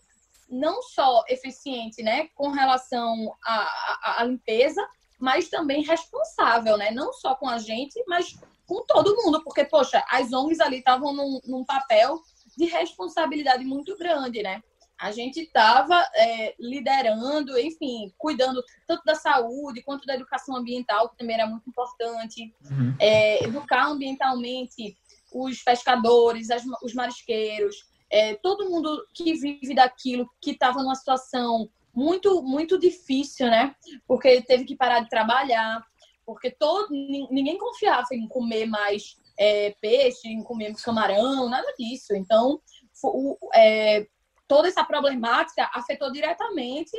não 0.50 0.82
só 0.82 1.24
eficiente, 1.28 2.02
né, 2.02 2.28
com 2.34 2.50
relação 2.50 3.36
à, 3.46 4.20
à, 4.20 4.24
limpeza, 4.24 4.82
mas 5.20 5.48
também 5.48 5.84
responsável, 5.84 6.76
né, 6.76 6.92
não 6.92 7.14
só 7.14 7.36
com 7.36 7.48
a 7.48 7.60
gente, 7.60 8.04
mas 8.08 8.36
com 8.70 8.86
todo 8.86 9.16
mundo, 9.16 9.44
porque 9.44 9.66
poxa, 9.66 10.04
as 10.12 10.32
ONGs 10.32 10.60
ali 10.60 10.78
estavam 10.78 11.12
num, 11.12 11.42
num 11.44 11.66
papel 11.66 12.22
de 12.56 12.66
responsabilidade 12.66 13.66
muito 13.66 13.98
grande, 13.98 14.44
né? 14.44 14.62
a 15.00 15.12
gente 15.14 15.40
estava 15.40 15.98
é, 16.14 16.54
liderando, 16.60 17.58
enfim, 17.58 18.14
cuidando 18.18 18.62
tanto 18.86 19.02
da 19.06 19.16
saúde 19.16 19.82
quanto 19.82 20.06
da 20.06 20.14
educação 20.14 20.58
ambiental, 20.58 21.08
que 21.10 21.18
também 21.18 21.36
era 21.36 21.48
muito 21.48 21.70
importante, 21.70 22.54
uhum. 22.70 22.94
é, 23.00 23.42
educar 23.46 23.88
ambientalmente 23.88 24.98
os 25.34 25.64
pescadores, 25.64 26.52
as, 26.52 26.64
os 26.84 26.94
marisqueiros, 26.94 27.78
é, 28.12 28.36
todo 28.36 28.70
mundo 28.70 29.06
que 29.14 29.34
vive 29.36 29.74
daquilo, 29.74 30.30
que 30.42 30.52
estava 30.52 30.84
numa 30.84 30.96
situação 30.96 31.70
muito, 31.96 32.42
muito 32.44 32.78
difícil, 32.78 33.48
né? 33.48 33.74
Porque 34.06 34.42
teve 34.42 34.66
que 34.66 34.76
parar 34.76 35.00
de 35.00 35.10
trabalhar, 35.10 35.82
porque 36.30 36.52
todo, 36.52 36.92
ninguém 36.92 37.58
confiava 37.58 38.06
em 38.12 38.28
comer 38.28 38.68
mais 38.68 39.18
é, 39.36 39.76
peixe, 39.82 40.28
em 40.28 40.44
comer 40.44 40.76
camarão, 40.76 41.50
nada 41.50 41.74
disso. 41.76 42.14
Então, 42.14 42.62
o, 43.04 43.36
é, 43.56 44.06
toda 44.48 44.68
essa 44.68 44.84
problemática 44.84 45.68
afetou 45.74 46.12
diretamente 46.12 46.96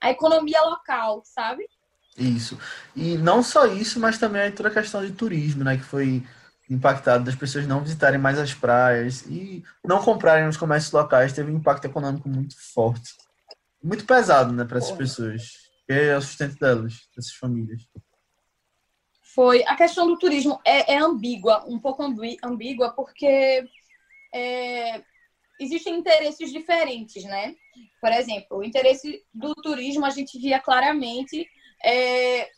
a 0.00 0.12
economia 0.12 0.62
local, 0.62 1.22
sabe? 1.24 1.66
Isso. 2.16 2.56
E 2.94 3.18
não 3.18 3.42
só 3.42 3.66
isso, 3.66 3.98
mas 3.98 4.16
também 4.16 4.52
toda 4.52 4.68
a 4.68 4.72
questão 4.72 5.04
de 5.04 5.10
turismo, 5.10 5.64
né? 5.64 5.76
Que 5.76 5.82
foi 5.82 6.22
impactado 6.70 7.24
das 7.24 7.34
pessoas 7.34 7.66
não 7.66 7.82
visitarem 7.82 8.20
mais 8.20 8.38
as 8.38 8.54
praias 8.54 9.22
e 9.22 9.64
não 9.84 10.00
comprarem 10.00 10.46
nos 10.46 10.56
comércios 10.56 10.92
locais 10.92 11.32
teve 11.32 11.50
um 11.50 11.56
impacto 11.56 11.86
econômico 11.86 12.28
muito 12.28 12.54
forte. 12.74 13.10
Muito 13.82 14.04
pesado, 14.04 14.52
né, 14.52 14.64
para 14.64 14.78
essas 14.78 14.92
pessoas. 14.92 15.50
Que 15.84 15.94
é 15.94 16.16
o 16.16 16.22
sustento 16.22 16.56
delas, 16.60 17.08
dessas 17.16 17.32
famílias. 17.32 17.82
Foi. 19.38 19.62
A 19.68 19.76
questão 19.76 20.04
do 20.08 20.18
turismo 20.18 20.60
é, 20.64 20.94
é 20.94 20.98
ambígua, 20.98 21.64
um 21.68 21.78
pouco 21.78 22.02
ambígua, 22.42 22.90
porque 22.90 23.64
é, 24.34 25.00
existem 25.60 25.96
interesses 25.96 26.50
diferentes, 26.50 27.22
né? 27.22 27.54
Por 28.00 28.10
exemplo, 28.10 28.58
o 28.58 28.64
interesse 28.64 29.24
do 29.32 29.54
turismo 29.54 30.04
a 30.04 30.10
gente 30.10 30.36
via 30.40 30.58
claramente 30.58 31.48
é, 31.84 32.48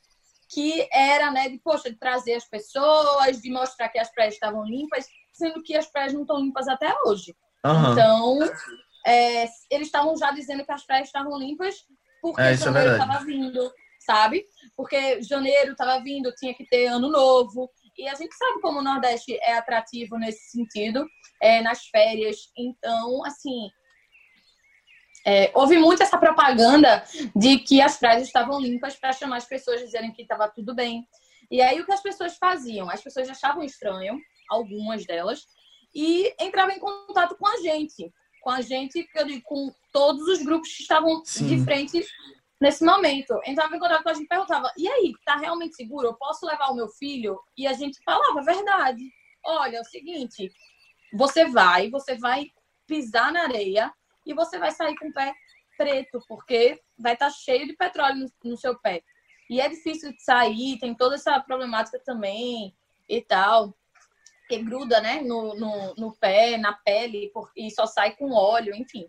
que 0.48 0.88
era, 0.90 1.30
né, 1.30 1.50
de, 1.50 1.58
poxa, 1.58 1.90
de 1.90 1.98
trazer 1.98 2.36
as 2.36 2.48
pessoas, 2.48 3.42
de 3.42 3.50
mostrar 3.50 3.90
que 3.90 3.98
as 3.98 4.10
praias 4.10 4.32
estavam 4.32 4.64
limpas, 4.64 5.06
sendo 5.34 5.62
que 5.62 5.76
as 5.76 5.84
praias 5.84 6.14
não 6.14 6.22
estão 6.22 6.40
limpas 6.40 6.66
até 6.66 6.90
hoje. 7.04 7.36
Uhum. 7.62 7.92
Então, 7.92 8.38
é, 9.06 9.42
eles 9.70 9.88
estavam 9.88 10.16
já 10.16 10.30
dizendo 10.30 10.64
que 10.64 10.72
as 10.72 10.86
praias 10.86 11.08
estavam 11.08 11.38
limpas 11.38 11.74
porque 12.22 12.40
é, 12.40 12.52
é 12.52 12.56
janeiro 12.56 12.92
estava 12.92 13.22
vindo, 13.22 13.70
sabe? 14.10 14.44
Porque 14.76 15.22
janeiro 15.22 15.72
estava 15.72 16.02
vindo, 16.02 16.34
tinha 16.34 16.52
que 16.52 16.66
ter 16.66 16.86
ano 16.86 17.08
novo. 17.08 17.70
E 17.96 18.08
a 18.08 18.14
gente 18.14 18.34
sabe 18.34 18.60
como 18.60 18.80
o 18.80 18.82
Nordeste 18.82 19.38
é 19.40 19.54
atrativo 19.54 20.18
nesse 20.18 20.50
sentido, 20.50 21.06
é, 21.40 21.62
nas 21.62 21.86
férias. 21.86 22.36
Então, 22.58 23.24
assim, 23.24 23.70
é, 25.24 25.52
houve 25.54 25.78
muito 25.78 26.02
essa 26.02 26.18
propaganda 26.18 27.04
de 27.36 27.58
que 27.58 27.80
as 27.80 27.98
praias 27.98 28.22
estavam 28.22 28.60
limpas 28.60 28.96
para 28.96 29.12
chamar 29.12 29.36
as 29.36 29.46
pessoas 29.46 29.80
dizerem 29.80 30.12
que 30.12 30.22
estava 30.22 30.48
tudo 30.48 30.74
bem. 30.74 31.06
E 31.50 31.60
aí 31.60 31.80
o 31.80 31.86
que 31.86 31.92
as 31.92 32.02
pessoas 32.02 32.36
faziam? 32.36 32.90
As 32.90 33.02
pessoas 33.02 33.28
achavam 33.28 33.62
estranho, 33.62 34.18
algumas 34.48 35.06
delas, 35.06 35.46
e 35.94 36.34
entravam 36.40 36.74
em 36.74 36.80
contato 36.80 37.36
com 37.36 37.46
a 37.46 37.58
gente. 37.58 38.12
Com 38.42 38.50
a 38.50 38.60
gente, 38.60 39.06
eu 39.14 39.26
digo, 39.26 39.42
com 39.44 39.70
todos 39.92 40.26
os 40.26 40.42
grupos 40.42 40.74
que 40.74 40.82
estavam 40.82 41.22
Sim. 41.24 41.46
de 41.46 41.64
frente 41.64 42.02
nesse 42.60 42.84
momento. 42.84 43.40
Entrava 43.46 43.74
em 43.74 43.78
contato 43.78 44.02
com 44.02 44.10
a 44.10 44.14
gente 44.14 44.26
e 44.26 44.28
perguntava: 44.28 44.72
e 44.76 44.88
aí, 44.88 45.12
tá 45.24 45.36
realmente 45.36 45.76
seguro? 45.76 46.08
Eu 46.08 46.14
posso 46.14 46.46
levar 46.46 46.70
o 46.70 46.74
meu 46.74 46.88
filho? 46.88 47.40
E 47.56 47.66
a 47.66 47.72
gente 47.72 48.02
falava 48.04 48.40
a 48.40 48.44
verdade. 48.44 49.02
Olha, 49.44 49.78
é 49.78 49.80
o 49.80 49.84
seguinte, 49.84 50.52
você 51.12 51.46
vai, 51.46 51.88
você 51.88 52.16
vai 52.16 52.46
pisar 52.86 53.32
na 53.32 53.42
areia 53.42 53.92
e 54.26 54.34
você 54.34 54.58
vai 54.58 54.70
sair 54.70 54.96
com 54.96 55.08
o 55.08 55.12
pé 55.12 55.34
preto, 55.76 56.20
porque 56.28 56.78
vai 56.98 57.14
estar 57.14 57.26
tá 57.26 57.32
cheio 57.32 57.66
de 57.66 57.72
petróleo 57.74 58.16
no, 58.16 58.50
no 58.50 58.56
seu 58.56 58.78
pé. 58.78 59.02
E 59.48 59.60
é 59.60 59.68
difícil 59.68 60.12
de 60.12 60.22
sair, 60.22 60.78
tem 60.78 60.94
toda 60.94 61.14
essa 61.14 61.40
problemática 61.40 61.98
também 62.04 62.76
e 63.08 63.22
tal. 63.22 63.74
Que 64.48 64.58
gruda, 64.62 65.00
né, 65.00 65.22
no, 65.22 65.54
no, 65.54 65.94
no 65.94 66.12
pé, 66.16 66.58
na 66.58 66.72
pele, 66.72 67.32
e 67.56 67.70
só 67.70 67.86
sai 67.86 68.14
com 68.16 68.32
óleo, 68.32 68.74
enfim, 68.74 69.06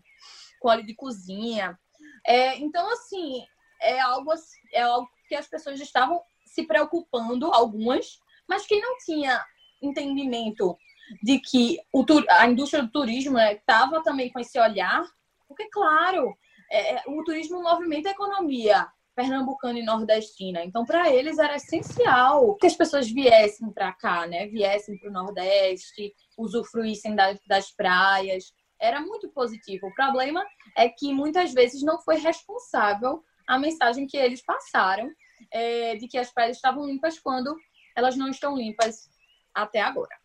com 0.60 0.68
óleo 0.68 0.86
de 0.86 0.94
cozinha. 0.94 1.78
É, 2.26 2.58
então, 2.58 2.90
assim, 2.92 3.44
é 3.80 4.00
algo, 4.00 4.32
é 4.72 4.82
algo 4.82 5.08
que 5.28 5.34
as 5.34 5.46
pessoas 5.46 5.80
estavam 5.80 6.20
se 6.46 6.64
preocupando, 6.64 7.52
algumas, 7.52 8.18
mas 8.48 8.66
quem 8.66 8.80
não 8.80 8.96
tinha 8.98 9.44
entendimento 9.80 10.76
de 11.22 11.40
que 11.40 11.78
o, 11.92 12.04
a 12.30 12.46
indústria 12.46 12.82
do 12.82 12.90
turismo 12.90 13.38
estava 13.38 13.98
né, 13.98 14.02
também 14.04 14.30
com 14.30 14.38
esse 14.38 14.58
olhar, 14.58 15.04
porque, 15.48 15.68
claro, 15.68 16.34
é, 16.70 16.94
é, 16.94 17.02
o 17.08 17.22
turismo 17.24 17.62
movimenta 17.62 18.08
a 18.08 18.12
economia 18.12 18.86
pernambucana 19.14 19.78
e 19.78 19.84
nordestina. 19.84 20.64
Então, 20.64 20.84
para 20.84 21.12
eles 21.12 21.38
era 21.38 21.56
essencial 21.56 22.56
que 22.56 22.66
as 22.66 22.74
pessoas 22.74 23.10
viessem 23.10 23.70
para 23.70 23.92
cá, 23.92 24.26
né? 24.26 24.46
Viessem 24.46 24.96
para 24.98 25.10
o 25.10 25.12
Nordeste, 25.12 26.14
usufruíssem 26.38 27.14
das 27.46 27.70
praias. 27.72 28.52
Era 28.82 29.00
muito 29.00 29.28
positivo. 29.28 29.86
O 29.86 29.94
problema 29.94 30.44
é 30.76 30.88
que 30.88 31.14
muitas 31.14 31.54
vezes 31.54 31.82
não 31.82 32.00
foi 32.02 32.16
responsável 32.16 33.22
a 33.46 33.58
mensagem 33.58 34.06
que 34.06 34.16
eles 34.16 34.44
passaram 34.44 35.08
é, 35.52 35.94
de 35.96 36.08
que 36.08 36.18
as 36.18 36.32
praias 36.32 36.56
estavam 36.56 36.84
limpas 36.86 37.18
quando 37.18 37.56
elas 37.96 38.16
não 38.16 38.28
estão 38.28 38.56
limpas 38.56 39.08
até 39.54 39.80
agora. 39.80 40.16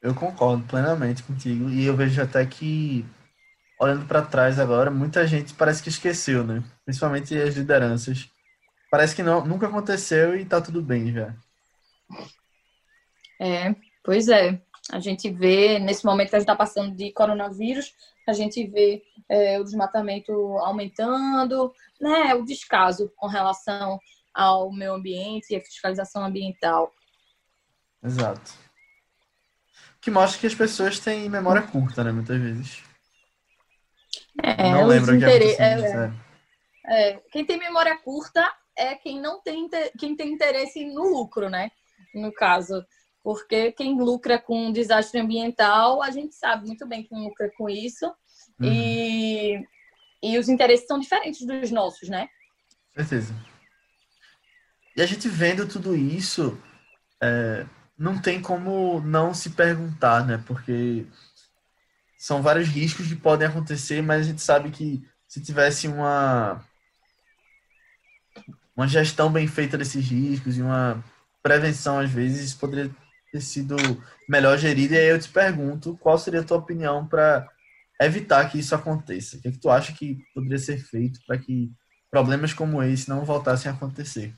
Eu 0.00 0.14
concordo 0.14 0.64
plenamente 0.68 1.22
contigo 1.22 1.68
e 1.68 1.84
eu 1.84 1.96
vejo 1.96 2.22
até 2.22 2.46
que 2.46 3.04
olhando 3.80 4.06
para 4.06 4.22
trás 4.22 4.58
agora, 4.58 4.90
muita 4.90 5.26
gente 5.26 5.54
parece 5.54 5.82
que 5.82 5.88
esqueceu, 5.88 6.44
né? 6.44 6.62
Principalmente 6.84 7.36
as 7.36 7.54
lideranças. 7.54 8.30
Parece 8.90 9.16
que 9.16 9.22
não, 9.22 9.44
nunca 9.44 9.66
aconteceu 9.66 10.36
e 10.36 10.44
tá 10.44 10.60
tudo 10.60 10.80
bem 10.80 11.12
já. 11.12 11.34
É, 13.40 13.74
pois 14.02 14.28
é. 14.28 14.63
A 14.90 15.00
gente 15.00 15.30
vê, 15.30 15.78
nesse 15.78 16.04
momento 16.04 16.30
que 16.30 16.36
a 16.36 16.38
gente 16.38 16.48
está 16.48 16.56
passando 16.56 16.94
de 16.94 17.12
coronavírus, 17.12 17.94
a 18.28 18.32
gente 18.32 18.66
vê 18.66 19.02
é, 19.28 19.58
o 19.58 19.64
desmatamento 19.64 20.32
aumentando, 20.58 21.72
né, 22.00 22.34
o 22.34 22.44
descaso 22.44 23.10
com 23.16 23.26
relação 23.26 23.98
ao 24.32 24.70
meio 24.72 24.94
ambiente 24.94 25.50
e 25.50 25.56
a 25.56 25.60
fiscalização 25.60 26.24
ambiental. 26.24 26.92
Exato 28.02 28.64
que 30.04 30.10
mostra 30.10 30.38
que 30.38 30.46
as 30.46 30.54
pessoas 30.54 31.00
têm 31.00 31.30
memória 31.30 31.62
curta, 31.62 32.04
né? 32.04 32.12
Muitas 32.12 32.38
vezes. 32.38 32.82
É, 34.42 34.70
não 34.70 34.86
lembro 34.86 35.16
o 35.16 35.18
que 35.18 35.24
é, 35.24 35.56
é, 35.58 36.12
É, 36.86 37.20
quem 37.32 37.42
tem 37.46 37.58
memória 37.58 37.96
curta 37.96 38.46
é 38.76 38.94
quem 38.96 39.18
não 39.18 39.40
tem, 39.40 39.66
quem 39.98 40.14
tem 40.14 40.30
interesse 40.30 40.84
no 40.84 41.04
lucro, 41.04 41.48
né? 41.48 41.70
No 42.14 42.30
caso. 42.34 42.84
Porque 43.24 43.72
quem 43.72 43.98
lucra 43.98 44.38
com 44.38 44.70
desastre 44.70 45.18
ambiental, 45.18 46.02
a 46.02 46.10
gente 46.10 46.34
sabe 46.34 46.66
muito 46.66 46.86
bem 46.86 47.02
quem 47.02 47.24
lucra 47.24 47.50
com 47.56 47.70
isso. 47.70 48.04
Uhum. 48.60 48.70
E, 48.70 49.66
e 50.22 50.38
os 50.38 50.46
interesses 50.50 50.86
são 50.86 50.98
diferentes 50.98 51.46
dos 51.46 51.70
nossos, 51.70 52.10
né? 52.10 52.28
Certeza. 52.94 53.34
E 54.94 55.00
a 55.00 55.06
gente 55.06 55.26
vendo 55.26 55.66
tudo 55.66 55.96
isso, 55.96 56.60
é, 57.18 57.64
não 57.98 58.20
tem 58.20 58.42
como 58.42 59.00
não 59.00 59.32
se 59.32 59.50
perguntar, 59.50 60.26
né? 60.26 60.44
Porque 60.46 61.06
são 62.18 62.42
vários 62.42 62.68
riscos 62.68 63.08
que 63.08 63.16
podem 63.16 63.48
acontecer, 63.48 64.02
mas 64.02 64.20
a 64.20 64.24
gente 64.24 64.42
sabe 64.42 64.70
que 64.70 65.02
se 65.26 65.40
tivesse 65.40 65.88
uma 65.88 66.62
uma 68.76 68.86
gestão 68.86 69.32
bem 69.32 69.46
feita 69.46 69.78
desses 69.78 70.04
riscos 70.04 70.58
e 70.58 70.62
uma 70.62 71.02
prevenção, 71.42 71.98
às 71.98 72.10
vezes, 72.10 72.52
poderia 72.52 72.90
ter 73.34 73.40
sido 73.40 73.74
melhor 74.28 74.56
gerida. 74.56 74.94
E 74.94 74.98
aí 74.98 75.08
eu 75.08 75.18
te 75.18 75.28
pergunto, 75.28 75.98
qual 75.98 76.16
seria 76.16 76.40
a 76.40 76.44
tua 76.44 76.58
opinião 76.58 77.04
para 77.04 77.48
evitar 78.00 78.48
que 78.48 78.60
isso 78.60 78.76
aconteça? 78.76 79.36
O 79.36 79.42
que, 79.42 79.48
é 79.48 79.50
que 79.50 79.58
tu 79.58 79.68
acha 79.70 79.92
que 79.92 80.18
poderia 80.32 80.58
ser 80.58 80.78
feito 80.78 81.18
para 81.26 81.36
que 81.36 81.72
problemas 82.08 82.54
como 82.54 82.80
esse 82.80 83.08
não 83.08 83.24
voltassem 83.24 83.70
a 83.70 83.74
acontecer? 83.74 84.32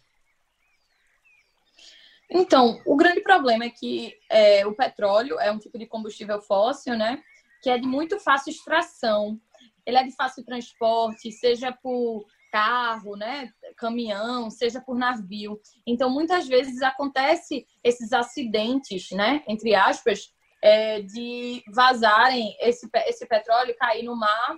Então, 2.31 2.81
o 2.87 2.97
grande 2.97 3.21
problema 3.21 3.65
é 3.65 3.71
que 3.71 4.15
é, 4.31 4.67
o 4.67 4.75
petróleo 4.75 5.39
é 5.39 5.53
um 5.53 5.59
tipo 5.59 5.79
de 5.79 5.87
combustível 5.87 6.41
fóssil, 6.41 6.97
né? 6.97 7.23
Que 7.63 7.69
é 7.69 7.79
de 7.79 7.87
muito 7.87 8.19
fácil 8.19 8.51
extração. 8.51 9.39
Ele 9.85 9.99
é 9.99 10.05
de 10.05 10.17
fácil 10.17 10.43
transporte, 10.43 11.31
seja 11.31 11.71
por 11.71 12.27
carro, 12.51 13.15
né, 13.15 13.53
caminhão, 13.77 14.51
seja 14.51 14.81
por 14.81 14.97
navio. 14.97 15.61
Então, 15.87 16.11
muitas 16.11 16.47
vezes 16.49 16.83
acontece 16.83 17.67
esses 17.85 18.13
acidentes, 18.13 19.11
né, 19.11 19.43
entre 19.47 19.75
aspas, 19.75 20.33
é, 20.63 21.03
de 21.03 21.63
vazarem 21.73 22.57
esse, 22.61 22.89
esse 23.07 23.27
petróleo, 23.27 23.77
cair 23.79 24.03
no 24.03 24.17
mar 24.17 24.57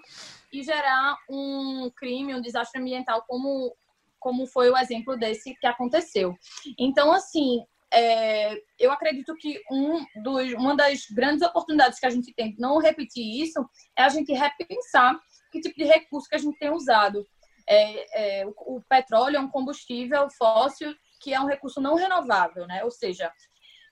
e 0.53 0.63
gerar 0.63 1.17
um 1.29 1.91
crime, 1.95 2.35
um 2.35 2.41
desastre 2.41 2.81
ambiental, 2.81 3.25
como, 3.27 3.75
como 4.19 4.47
foi 4.47 4.71
o 4.71 4.77
exemplo 4.77 5.17
desse 5.19 5.55
que 5.57 5.67
aconteceu. 5.67 6.35
Então, 6.79 7.13
assim, 7.13 7.63
é, 7.93 8.55
eu 8.79 8.93
acredito 8.93 9.35
que 9.35 9.61
um 9.71 10.05
dos, 10.23 10.53
uma 10.55 10.77
das 10.77 11.07
grandes 11.11 11.47
oportunidades 11.47 11.99
que 11.99 12.07
a 12.07 12.11
gente 12.11 12.33
tem 12.35 12.53
de 12.53 12.61
não 12.61 12.79
repetir 12.79 13.43
isso 13.43 13.65
é 13.97 14.03
a 14.03 14.09
gente 14.09 14.33
repensar 14.33 15.19
que 15.51 15.61
tipo 15.61 15.77
de 15.77 15.85
recurso 15.85 16.29
que 16.29 16.37
a 16.37 16.39
gente 16.39 16.59
tem 16.59 16.71
usado 16.71 17.27
é, 17.69 18.41
é, 18.41 18.47
o, 18.47 18.55
o, 18.77 18.83
petróleo 18.89 19.37
é 19.37 19.41
um 19.41 19.51
combustível 19.51 20.29
fóssil 20.31 20.95
que 21.21 21.35
é 21.35 21.41
um 21.41 21.47
recurso 21.47 21.81
não 21.81 21.95
renovável, 21.95 22.67
né? 22.67 22.83
Ou 22.85 22.91
seja, 22.91 23.33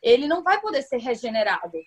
ele 0.03 0.27
não 0.27 0.43
vai 0.43 0.61
poder 0.61 0.83
ser 0.83 0.99
regenerado. 0.99 1.79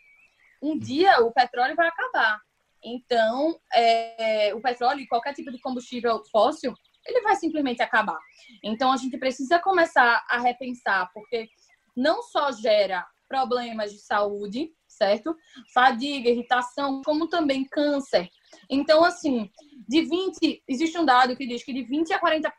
Um 0.62 0.78
dia 0.78 1.20
o 1.22 1.32
petróleo 1.32 1.76
vai 1.76 1.88
acabar. 1.88 2.40
Então, 2.84 3.60
é, 3.74 4.54
o 4.54 4.62
petróleo 4.62 5.00
e 5.00 5.08
qualquer 5.08 5.34
tipo 5.34 5.52
de 5.52 5.60
combustível 5.60 6.22
fóssil, 6.32 6.74
ele 7.06 7.22
vai 7.22 7.36
simplesmente 7.36 7.82
acabar. 7.82 8.20
Então, 8.64 8.92
a 8.92 8.98
gente 8.98 9.18
precisa 9.18 9.60
começar 9.60 10.24
a 10.30 10.40
repensar, 10.40 11.10
porque 11.14 11.50
não 11.96 12.22
só 12.22 12.52
gera 12.52 13.06
problemas 13.28 13.92
de 13.92 14.00
saúde, 14.00 14.72
certo? 14.88 15.36
Fadiga, 15.74 16.30
irritação, 16.30 17.02
como 17.04 17.28
também 17.28 17.66
câncer. 17.66 18.30
Então, 18.70 19.04
assim, 19.04 19.50
de 19.88 20.02
20, 20.02 20.64
existe 20.68 20.98
um 20.98 21.06
dado 21.06 21.36
que 21.36 21.48
diz 21.48 21.64
que 21.64 21.74
de 21.74 21.84
20 21.84 22.14
a 22.14 22.20
40% 22.20 22.52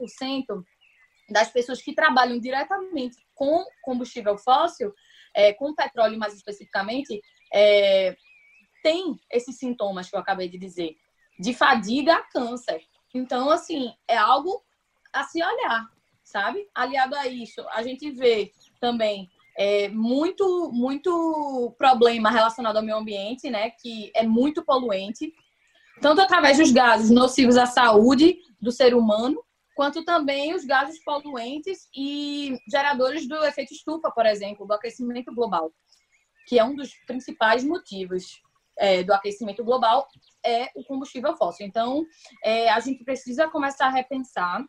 das 1.30 1.50
pessoas 1.50 1.80
que 1.80 1.94
trabalham 1.94 2.38
diretamente 2.38 3.16
com 3.34 3.64
combustível 3.82 4.36
fóssil, 4.36 4.92
é, 5.34 5.52
com 5.52 5.74
petróleo 5.74 6.18
mais 6.18 6.34
especificamente, 6.34 7.20
é, 7.52 8.16
tem 8.82 9.16
esses 9.30 9.56
sintomas 9.56 10.10
que 10.10 10.16
eu 10.16 10.20
acabei 10.20 10.48
de 10.48 10.58
dizer, 10.58 10.96
de 11.38 11.54
fadiga 11.54 12.14
a 12.14 12.22
câncer. 12.22 12.82
Então, 13.14 13.50
assim, 13.50 13.92
é 14.08 14.16
algo 14.16 14.62
a 15.12 15.24
se 15.24 15.42
olhar, 15.42 15.88
sabe? 16.22 16.68
Aliado 16.74 17.14
a 17.14 17.26
isso, 17.26 17.64
a 17.70 17.82
gente 17.82 18.10
vê 18.10 18.52
também 18.80 19.28
é, 19.56 19.88
muito, 19.88 20.70
muito 20.72 21.74
problema 21.76 22.30
relacionado 22.30 22.76
ao 22.76 22.82
meio 22.82 22.98
ambiente, 22.98 23.50
né? 23.50 23.70
Que 23.70 24.10
é 24.14 24.24
muito 24.24 24.64
poluente 24.64 25.32
tanto 26.00 26.20
através 26.20 26.58
dos 26.58 26.72
gases 26.72 27.10
nocivos 27.10 27.56
à 27.56 27.66
saúde 27.66 28.38
do 28.60 28.72
ser 28.72 28.94
humano, 28.94 29.42
quanto 29.74 30.04
também 30.04 30.54
os 30.54 30.64
gases 30.64 31.02
poluentes 31.04 31.88
e 31.94 32.56
geradores 32.70 33.28
do 33.28 33.36
efeito 33.44 33.72
estufa, 33.72 34.10
por 34.10 34.26
exemplo, 34.26 34.66
do 34.66 34.74
aquecimento 34.74 35.34
global, 35.34 35.72
que 36.46 36.58
é 36.58 36.64
um 36.64 36.74
dos 36.74 36.90
principais 37.06 37.64
motivos 37.64 38.40
é, 38.78 39.02
do 39.02 39.12
aquecimento 39.12 39.62
global, 39.64 40.06
é 40.44 40.68
o 40.74 40.84
combustível 40.84 41.36
fóssil. 41.36 41.66
Então, 41.66 42.04
é, 42.44 42.70
a 42.70 42.80
gente 42.80 43.04
precisa 43.04 43.48
começar 43.48 43.86
a 43.86 43.90
repensar 43.90 44.64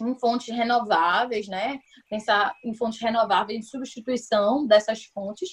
em 0.00 0.14
fontes 0.18 0.54
renováveis, 0.54 1.48
né? 1.48 1.78
Pensar 2.08 2.54
em 2.64 2.74
fontes 2.74 3.00
renováveis 3.00 3.60
de 3.60 3.66
substituição 3.66 4.66
dessas 4.66 5.04
fontes 5.04 5.50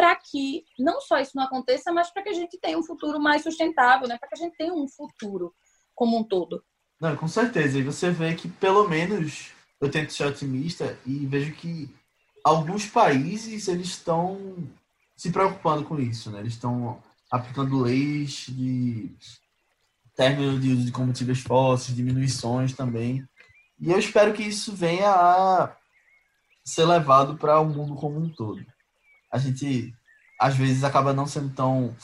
para 0.00 0.16
que 0.16 0.64
não 0.78 0.98
só 0.98 1.18
isso 1.18 1.32
não 1.36 1.44
aconteça, 1.44 1.92
mas 1.92 2.10
para 2.10 2.22
que 2.22 2.30
a 2.30 2.32
gente 2.32 2.58
tenha 2.58 2.78
um 2.78 2.82
futuro 2.82 3.20
mais 3.20 3.42
sustentável, 3.42 4.08
né? 4.08 4.16
Para 4.16 4.30
que 4.30 4.34
a 4.34 4.38
gente 4.38 4.56
tenha 4.56 4.72
um 4.72 4.88
futuro 4.88 5.54
como 5.94 6.18
um 6.18 6.24
todo. 6.24 6.64
Não, 6.98 7.14
com 7.16 7.28
certeza. 7.28 7.78
E 7.78 7.82
você 7.82 8.10
vê 8.10 8.34
que 8.34 8.48
pelo 8.48 8.88
menos 8.88 9.50
eu 9.78 9.90
tento 9.90 10.14
ser 10.14 10.24
otimista 10.24 10.98
e 11.04 11.26
vejo 11.26 11.52
que 11.52 11.94
alguns 12.42 12.86
países 12.86 13.68
eles 13.68 13.88
estão 13.88 14.56
se 15.14 15.30
preocupando 15.30 15.84
com 15.84 16.00
isso, 16.00 16.30
né? 16.30 16.40
Eles 16.40 16.54
estão 16.54 17.02
aplicando 17.30 17.82
leis 17.82 18.46
de 18.48 19.14
término 20.16 20.58
de 20.58 20.72
uso 20.72 20.86
de 20.86 20.92
combustíveis 20.92 21.40
fósseis, 21.40 21.94
diminuições 21.94 22.72
também. 22.72 23.22
E 23.78 23.92
eu 23.92 23.98
espero 23.98 24.32
que 24.32 24.44
isso 24.44 24.72
venha 24.72 25.10
a 25.10 25.76
ser 26.64 26.86
levado 26.86 27.36
para 27.36 27.60
o 27.60 27.66
mundo 27.66 27.94
como 27.96 28.18
um 28.18 28.30
todo 28.30 28.64
a 29.30 29.38
gente 29.38 29.94
às 30.40 30.56
vezes 30.56 30.84
acaba 30.84 31.12
não 31.12 31.26
sendo 31.26 31.54
tão 31.54 31.94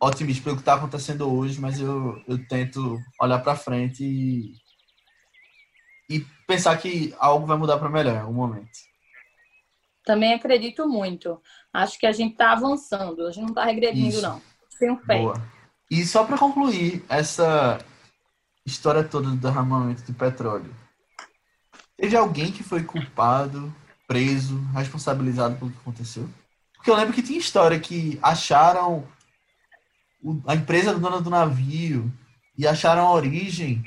otimista 0.00 0.44
pelo 0.44 0.56
que 0.56 0.62
está 0.62 0.74
acontecendo 0.74 1.32
hoje, 1.32 1.60
mas 1.60 1.80
eu, 1.80 2.22
eu 2.26 2.46
tento 2.46 2.98
olhar 3.20 3.38
para 3.40 3.56
frente 3.56 4.04
e, 4.04 4.52
e 6.08 6.26
pensar 6.46 6.76
que 6.76 7.14
algo 7.18 7.46
vai 7.46 7.56
mudar 7.56 7.78
para 7.78 7.88
melhor 7.88 8.14
em 8.14 8.20
algum 8.20 8.34
momento. 8.34 8.70
Também 10.04 10.34
acredito 10.34 10.88
muito. 10.88 11.40
Acho 11.72 11.98
que 11.98 12.06
a 12.06 12.12
gente 12.12 12.32
está 12.32 12.52
avançando, 12.52 13.26
a 13.26 13.30
gente 13.30 13.42
não 13.42 13.50
está 13.50 13.64
regredindo, 13.64 14.08
Isso. 14.08 14.22
não. 14.22 14.40
Tenho 14.78 14.96
fé. 14.98 15.18
Boa. 15.18 15.34
E 15.90 16.04
só 16.04 16.24
para 16.24 16.38
concluir 16.38 17.04
essa 17.08 17.78
história 18.64 19.02
toda 19.02 19.30
do 19.30 19.36
derramamento 19.36 20.02
de 20.02 20.12
petróleo, 20.12 20.74
teve 21.96 22.16
alguém 22.16 22.52
que 22.52 22.62
foi 22.62 22.84
culpado, 22.84 23.74
preso, 24.06 24.58
responsabilizado 24.74 25.56
pelo 25.56 25.70
que 25.70 25.78
aconteceu? 25.78 26.28
Porque 26.78 26.90
eu 26.90 26.96
lembro 26.96 27.12
que 27.12 27.22
tinha 27.22 27.38
história 27.38 27.78
que 27.78 28.18
acharam 28.22 29.06
a 30.46 30.54
empresa 30.54 30.98
dona 30.98 31.20
do 31.20 31.28
navio 31.28 32.10
e 32.56 32.66
acharam 32.66 33.06
a 33.06 33.12
origem 33.12 33.82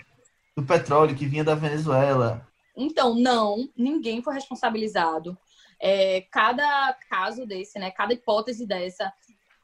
do 0.56 0.64
petróleo 0.64 1.16
que 1.16 1.26
vinha 1.26 1.44
da 1.44 1.56
Venezuela. 1.56 2.48
Então, 2.76 3.16
não, 3.16 3.68
ninguém 3.76 4.22
foi 4.22 4.34
responsabilizado. 4.34 5.38
É, 5.82 6.22
cada 6.32 6.94
caso 7.10 7.46
desse, 7.46 7.80
né, 7.80 7.90
cada 7.92 8.14
hipótese 8.14 8.68
dessa, 8.68 9.12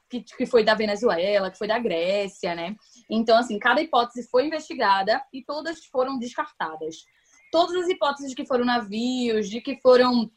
que, 0.08 0.22
que 0.22 0.46
foi 0.46 0.64
da 0.64 0.74
Venezuela, 0.74 1.50
que 1.50 1.58
foi 1.58 1.68
da 1.68 1.78
Grécia, 1.78 2.54
né? 2.54 2.74
Então, 3.10 3.38
assim, 3.38 3.58
cada 3.58 3.80
hipótese 3.80 4.28
foi 4.28 4.46
investigada 4.46 5.22
e 5.32 5.44
todas 5.44 5.84
foram 5.86 6.18
descartadas. 6.18 7.04
Todas 7.52 7.76
as 7.76 7.88
hipóteses 7.88 8.30
de 8.30 8.36
que 8.36 8.46
foram 8.46 8.64
navios, 8.64 9.48
de 9.48 9.60
que 9.60 9.78
foram 9.80 10.30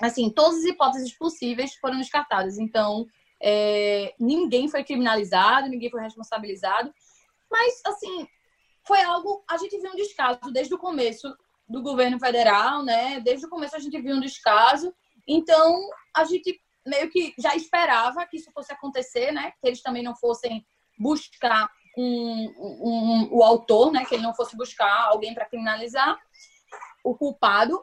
assim, 0.00 0.30
todas 0.30 0.58
as 0.58 0.64
hipóteses 0.64 1.12
possíveis 1.12 1.74
foram 1.74 1.98
descartadas. 1.98 2.58
Então, 2.58 3.06
é, 3.42 4.14
ninguém 4.18 4.68
foi 4.68 4.84
criminalizado, 4.84 5.68
ninguém 5.68 5.90
foi 5.90 6.00
responsabilizado. 6.00 6.92
Mas, 7.50 7.80
assim, 7.86 8.26
foi 8.86 9.02
algo. 9.02 9.44
A 9.48 9.56
gente 9.56 9.78
viu 9.78 9.90
um 9.90 9.96
descaso 9.96 10.52
desde 10.52 10.74
o 10.74 10.78
começo 10.78 11.34
do 11.68 11.82
governo 11.82 12.18
federal, 12.18 12.82
né? 12.82 13.20
Desde 13.20 13.46
o 13.46 13.48
começo 13.48 13.76
a 13.76 13.78
gente 13.78 14.00
viu 14.00 14.16
um 14.16 14.20
descaso. 14.20 14.92
Então, 15.26 15.88
a 16.16 16.24
gente 16.24 16.60
meio 16.86 17.10
que 17.10 17.34
já 17.38 17.54
esperava 17.54 18.26
que 18.26 18.36
isso 18.36 18.50
fosse 18.52 18.72
acontecer, 18.72 19.32
né? 19.32 19.52
Que 19.60 19.68
eles 19.68 19.82
também 19.82 20.02
não 20.02 20.16
fossem 20.16 20.64
buscar 20.98 21.70
um, 21.96 22.52
um, 22.58 22.88
um 22.88 23.28
o 23.32 23.42
autor, 23.42 23.92
né? 23.92 24.04
Que 24.04 24.14
ele 24.14 24.22
não 24.22 24.34
fosse 24.34 24.56
buscar 24.56 25.06
alguém 25.06 25.34
para 25.34 25.46
criminalizar 25.46 26.18
o 27.04 27.14
culpado 27.16 27.82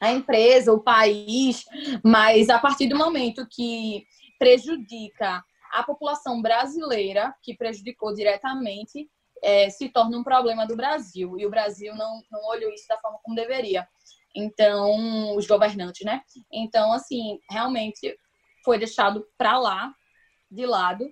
a 0.00 0.12
empresa, 0.12 0.72
o 0.72 0.82
país, 0.82 1.64
mas 2.04 2.48
a 2.48 2.58
partir 2.58 2.88
do 2.88 2.96
momento 2.96 3.46
que 3.50 4.04
prejudica 4.38 5.42
a 5.72 5.82
população 5.82 6.40
brasileira, 6.40 7.34
que 7.42 7.56
prejudicou 7.56 8.14
diretamente, 8.14 9.08
é, 9.42 9.68
se 9.70 9.88
torna 9.88 10.16
um 10.16 10.24
problema 10.24 10.66
do 10.66 10.76
Brasil. 10.76 11.38
E 11.38 11.46
o 11.46 11.50
Brasil 11.50 11.94
não, 11.94 12.22
não 12.30 12.44
olhou 12.48 12.72
isso 12.72 12.86
da 12.88 12.98
forma 12.98 13.18
como 13.22 13.36
deveria. 13.36 13.86
Então, 14.34 15.34
os 15.36 15.46
governantes, 15.46 16.04
né? 16.04 16.22
Então, 16.52 16.92
assim, 16.92 17.38
realmente 17.50 18.18
foi 18.64 18.78
deixado 18.78 19.26
para 19.38 19.58
lá, 19.58 19.94
de 20.50 20.66
lado. 20.66 21.06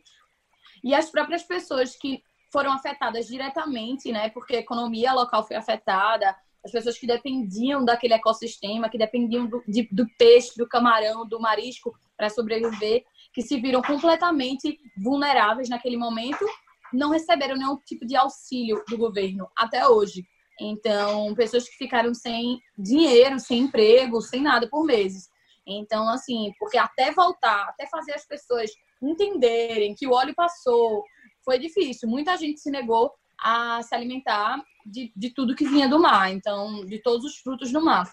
E 0.83 0.95
as 0.95 1.11
próprias 1.11 1.43
pessoas 1.43 1.97
que 1.97 2.23
foram 2.53 2.73
afetadas 2.73 3.27
diretamente, 3.27 4.13
né? 4.13 4.31
Porque 4.31 4.57
a 4.57 4.61
economia 4.61 5.13
local 5.13 5.47
foi 5.47 5.57
afetada, 5.57 6.37
as 6.65 6.73
pessoas 6.73 6.99
que 6.99 7.07
dependiam 7.07 7.85
daquele 7.85 8.15
ecossistema, 8.15 8.89
que 8.89 8.97
dependiam 8.97 9.47
do, 9.47 9.63
de, 9.69 9.87
do 9.93 10.07
peixe, 10.19 10.57
do 10.57 10.67
camarão, 10.67 11.29
do 11.29 11.39
marisco 11.39 11.95
para 12.17 12.31
sobreviver, 12.31 13.05
que 13.35 13.43
se 13.43 13.61
viram 13.61 13.83
completamente 13.83 14.81
vulneráveis 14.97 15.69
naquele 15.69 15.97
momento, 15.97 16.45
não 16.93 17.11
receberam 17.11 17.57
nenhum 17.57 17.77
tipo 17.85 18.07
de 18.07 18.17
auxílio 18.17 18.83
do 18.89 18.97
governo 18.97 19.47
até 19.57 19.87
hoje. 19.87 20.25
Então, 20.59 21.35
pessoas 21.35 21.69
que 21.69 21.77
ficaram 21.77 22.15
sem 22.15 22.59
dinheiro, 22.79 23.39
sem 23.41 23.59
emprego, 23.61 24.23
sem 24.23 24.41
nada 24.41 24.69
por 24.69 24.85
meses. 24.85 25.29
Então, 25.67 26.09
assim, 26.09 26.53
porque 26.59 26.79
até 26.79 27.13
voltar, 27.13 27.69
até 27.69 27.87
fazer 27.87 28.15
as 28.15 28.27
pessoas 28.27 28.71
entenderem 29.03 29.95
que 29.95 30.07
o 30.07 30.13
óleo 30.13 30.35
passou, 30.35 31.03
foi 31.45 31.59
difícil. 31.59 32.09
Muita 32.09 32.37
gente 32.37 32.61
se 32.61 32.71
negou 32.71 33.13
a 33.39 33.83
se 33.83 33.95
alimentar 33.95 34.63
de, 34.85 35.13
de 35.17 35.31
tudo 35.31 35.55
que 35.55 35.67
vinha 35.67 35.89
do 35.89 35.99
mar, 35.99 36.31
então, 36.33 36.85
de 36.85 36.99
todos 36.99 37.25
os 37.25 37.39
frutos 37.39 37.73
do 37.73 37.83
mar. 37.83 38.09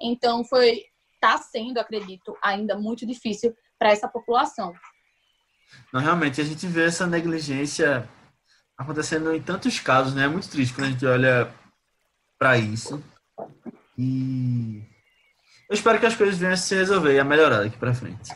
Então, 0.00 0.44
foi, 0.44 0.84
está 1.14 1.38
sendo, 1.38 1.78
acredito, 1.78 2.36
ainda 2.42 2.76
muito 2.76 3.06
difícil 3.06 3.54
para 3.78 3.90
essa 3.90 4.08
população. 4.08 4.72
Não, 5.92 6.00
realmente, 6.00 6.40
a 6.40 6.44
gente 6.44 6.66
vê 6.66 6.84
essa 6.84 7.06
negligência 7.06 8.08
acontecendo 8.76 9.32
em 9.34 9.42
tantos 9.42 9.80
casos, 9.80 10.14
né? 10.14 10.24
É 10.24 10.28
muito 10.28 10.48
triste 10.48 10.74
quando 10.74 10.88
a 10.88 10.90
gente 10.90 11.06
olha 11.06 11.52
para 12.38 12.58
isso. 12.58 13.02
E 13.96 14.82
eu 15.68 15.74
espero 15.74 15.98
que 15.98 16.06
as 16.06 16.16
coisas 16.16 16.36
venham 16.36 16.52
a 16.52 16.56
se 16.56 16.74
resolver 16.74 17.14
e 17.14 17.20
a 17.20 17.24
melhorar 17.24 17.62
daqui 17.62 17.76
para 17.76 17.94
frente. 17.94 18.30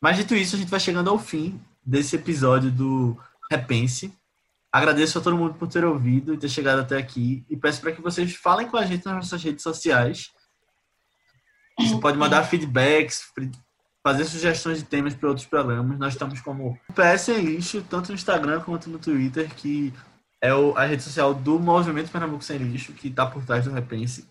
Mas 0.00 0.16
dito 0.16 0.34
isso, 0.34 0.54
a 0.54 0.58
gente 0.58 0.70
vai 0.70 0.80
chegando 0.80 1.10
ao 1.10 1.18
fim 1.18 1.60
desse 1.84 2.16
episódio 2.16 2.70
do 2.70 3.18
Repense. 3.50 4.16
Agradeço 4.70 5.18
a 5.18 5.22
todo 5.22 5.36
mundo 5.36 5.54
por 5.54 5.68
ter 5.68 5.84
ouvido 5.84 6.34
e 6.34 6.38
ter 6.38 6.48
chegado 6.48 6.80
até 6.80 6.98
aqui. 6.98 7.44
E 7.48 7.56
peço 7.56 7.80
para 7.80 7.92
que 7.92 8.02
vocês 8.02 8.34
falem 8.34 8.68
com 8.68 8.76
a 8.76 8.84
gente 8.84 9.04
nas 9.06 9.14
nossas 9.14 9.42
redes 9.42 9.62
sociais. 9.62 10.30
Você 11.78 11.98
pode 12.00 12.18
mandar 12.18 12.44
feedbacks, 12.44 13.32
fazer 14.02 14.24
sugestões 14.24 14.78
de 14.78 14.84
temas 14.84 15.14
para 15.14 15.28
outros 15.28 15.46
programas. 15.46 15.98
Nós 15.98 16.14
estamos 16.14 16.40
como 16.40 16.78
PS 16.94 17.28
Lixo, 17.28 17.82
tanto 17.82 18.08
no 18.08 18.14
Instagram 18.14 18.60
quanto 18.60 18.90
no 18.90 18.98
Twitter, 18.98 19.48
que 19.54 19.94
é 20.40 20.50
a 20.50 20.84
rede 20.84 21.02
social 21.02 21.32
do 21.32 21.58
Movimento 21.58 22.10
Pernambuco 22.10 22.44
Sem 22.44 22.58
Lixo, 22.58 22.92
que 22.92 23.08
está 23.08 23.26
por 23.26 23.44
trás 23.44 23.64
do 23.64 23.72
Repense. 23.72 24.28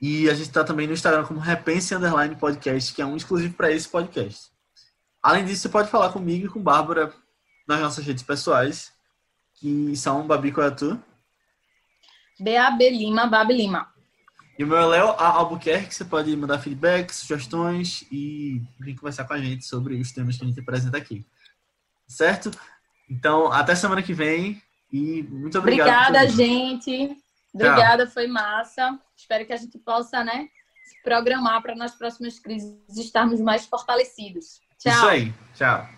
E 0.00 0.28
a 0.28 0.34
gente 0.34 0.48
está 0.48 0.62
também 0.62 0.86
no 0.86 0.92
Instagram 0.92 1.24
como 1.24 1.40
Repense 1.40 1.94
Underline 1.94 2.36
Podcast, 2.36 2.92
que 2.92 3.02
é 3.02 3.06
um 3.06 3.16
exclusivo 3.16 3.54
para 3.54 3.72
esse 3.72 3.88
podcast. 3.88 4.50
Além 5.22 5.44
disso, 5.44 5.62
você 5.62 5.68
pode 5.68 5.90
falar 5.90 6.12
comigo 6.12 6.46
e 6.46 6.48
com 6.48 6.62
Bárbara 6.62 7.12
nas 7.66 7.80
nossas 7.80 8.04
redes 8.06 8.22
pessoais, 8.22 8.92
que 9.60 9.96
são 9.96 10.26
Babi 10.26 10.52
Coiatu. 10.52 11.02
B-A-B 12.40 12.90
Lima, 12.90 13.26
Babi 13.26 13.54
Lima. 13.54 13.92
E 14.58 14.64
o 14.64 14.66
meu 14.66 14.78
é 14.78 14.86
Léo 14.86 15.10
Albuquerque, 15.10 15.94
você 15.94 16.04
pode 16.04 16.36
mandar 16.36 16.58
feedback, 16.58 17.12
sugestões 17.12 18.04
e 18.10 18.60
vir 18.80 18.96
conversar 18.96 19.24
com 19.24 19.34
a 19.34 19.38
gente 19.38 19.64
sobre 19.64 19.94
os 20.00 20.10
temas 20.10 20.36
que 20.36 20.44
a 20.44 20.48
gente 20.48 20.58
apresenta 20.58 20.98
aqui. 20.98 21.24
Certo? 22.08 22.50
Então, 23.08 23.52
até 23.52 23.74
semana 23.74 24.02
que 24.02 24.12
vem 24.12 24.60
e 24.92 25.22
muito 25.22 25.58
obrigado. 25.58 26.08
Obrigada, 26.08 26.28
gente. 26.28 27.16
Obrigada, 27.54 28.04
Tchau. 28.04 28.14
foi 28.14 28.26
massa. 28.26 28.98
Espero 29.16 29.46
que 29.46 29.52
a 29.52 29.56
gente 29.56 29.78
possa, 29.78 30.24
né, 30.24 30.48
se 30.84 31.02
programar 31.02 31.62
para 31.62 31.76
nas 31.76 31.94
próximas 31.94 32.38
crises 32.38 32.74
estarmos 32.96 33.40
mais 33.40 33.64
fortalecidos. 33.64 34.60
Tchau. 34.78 34.92
Isso 34.92 35.06
aí. 35.06 35.34
Tchau. 35.54 35.97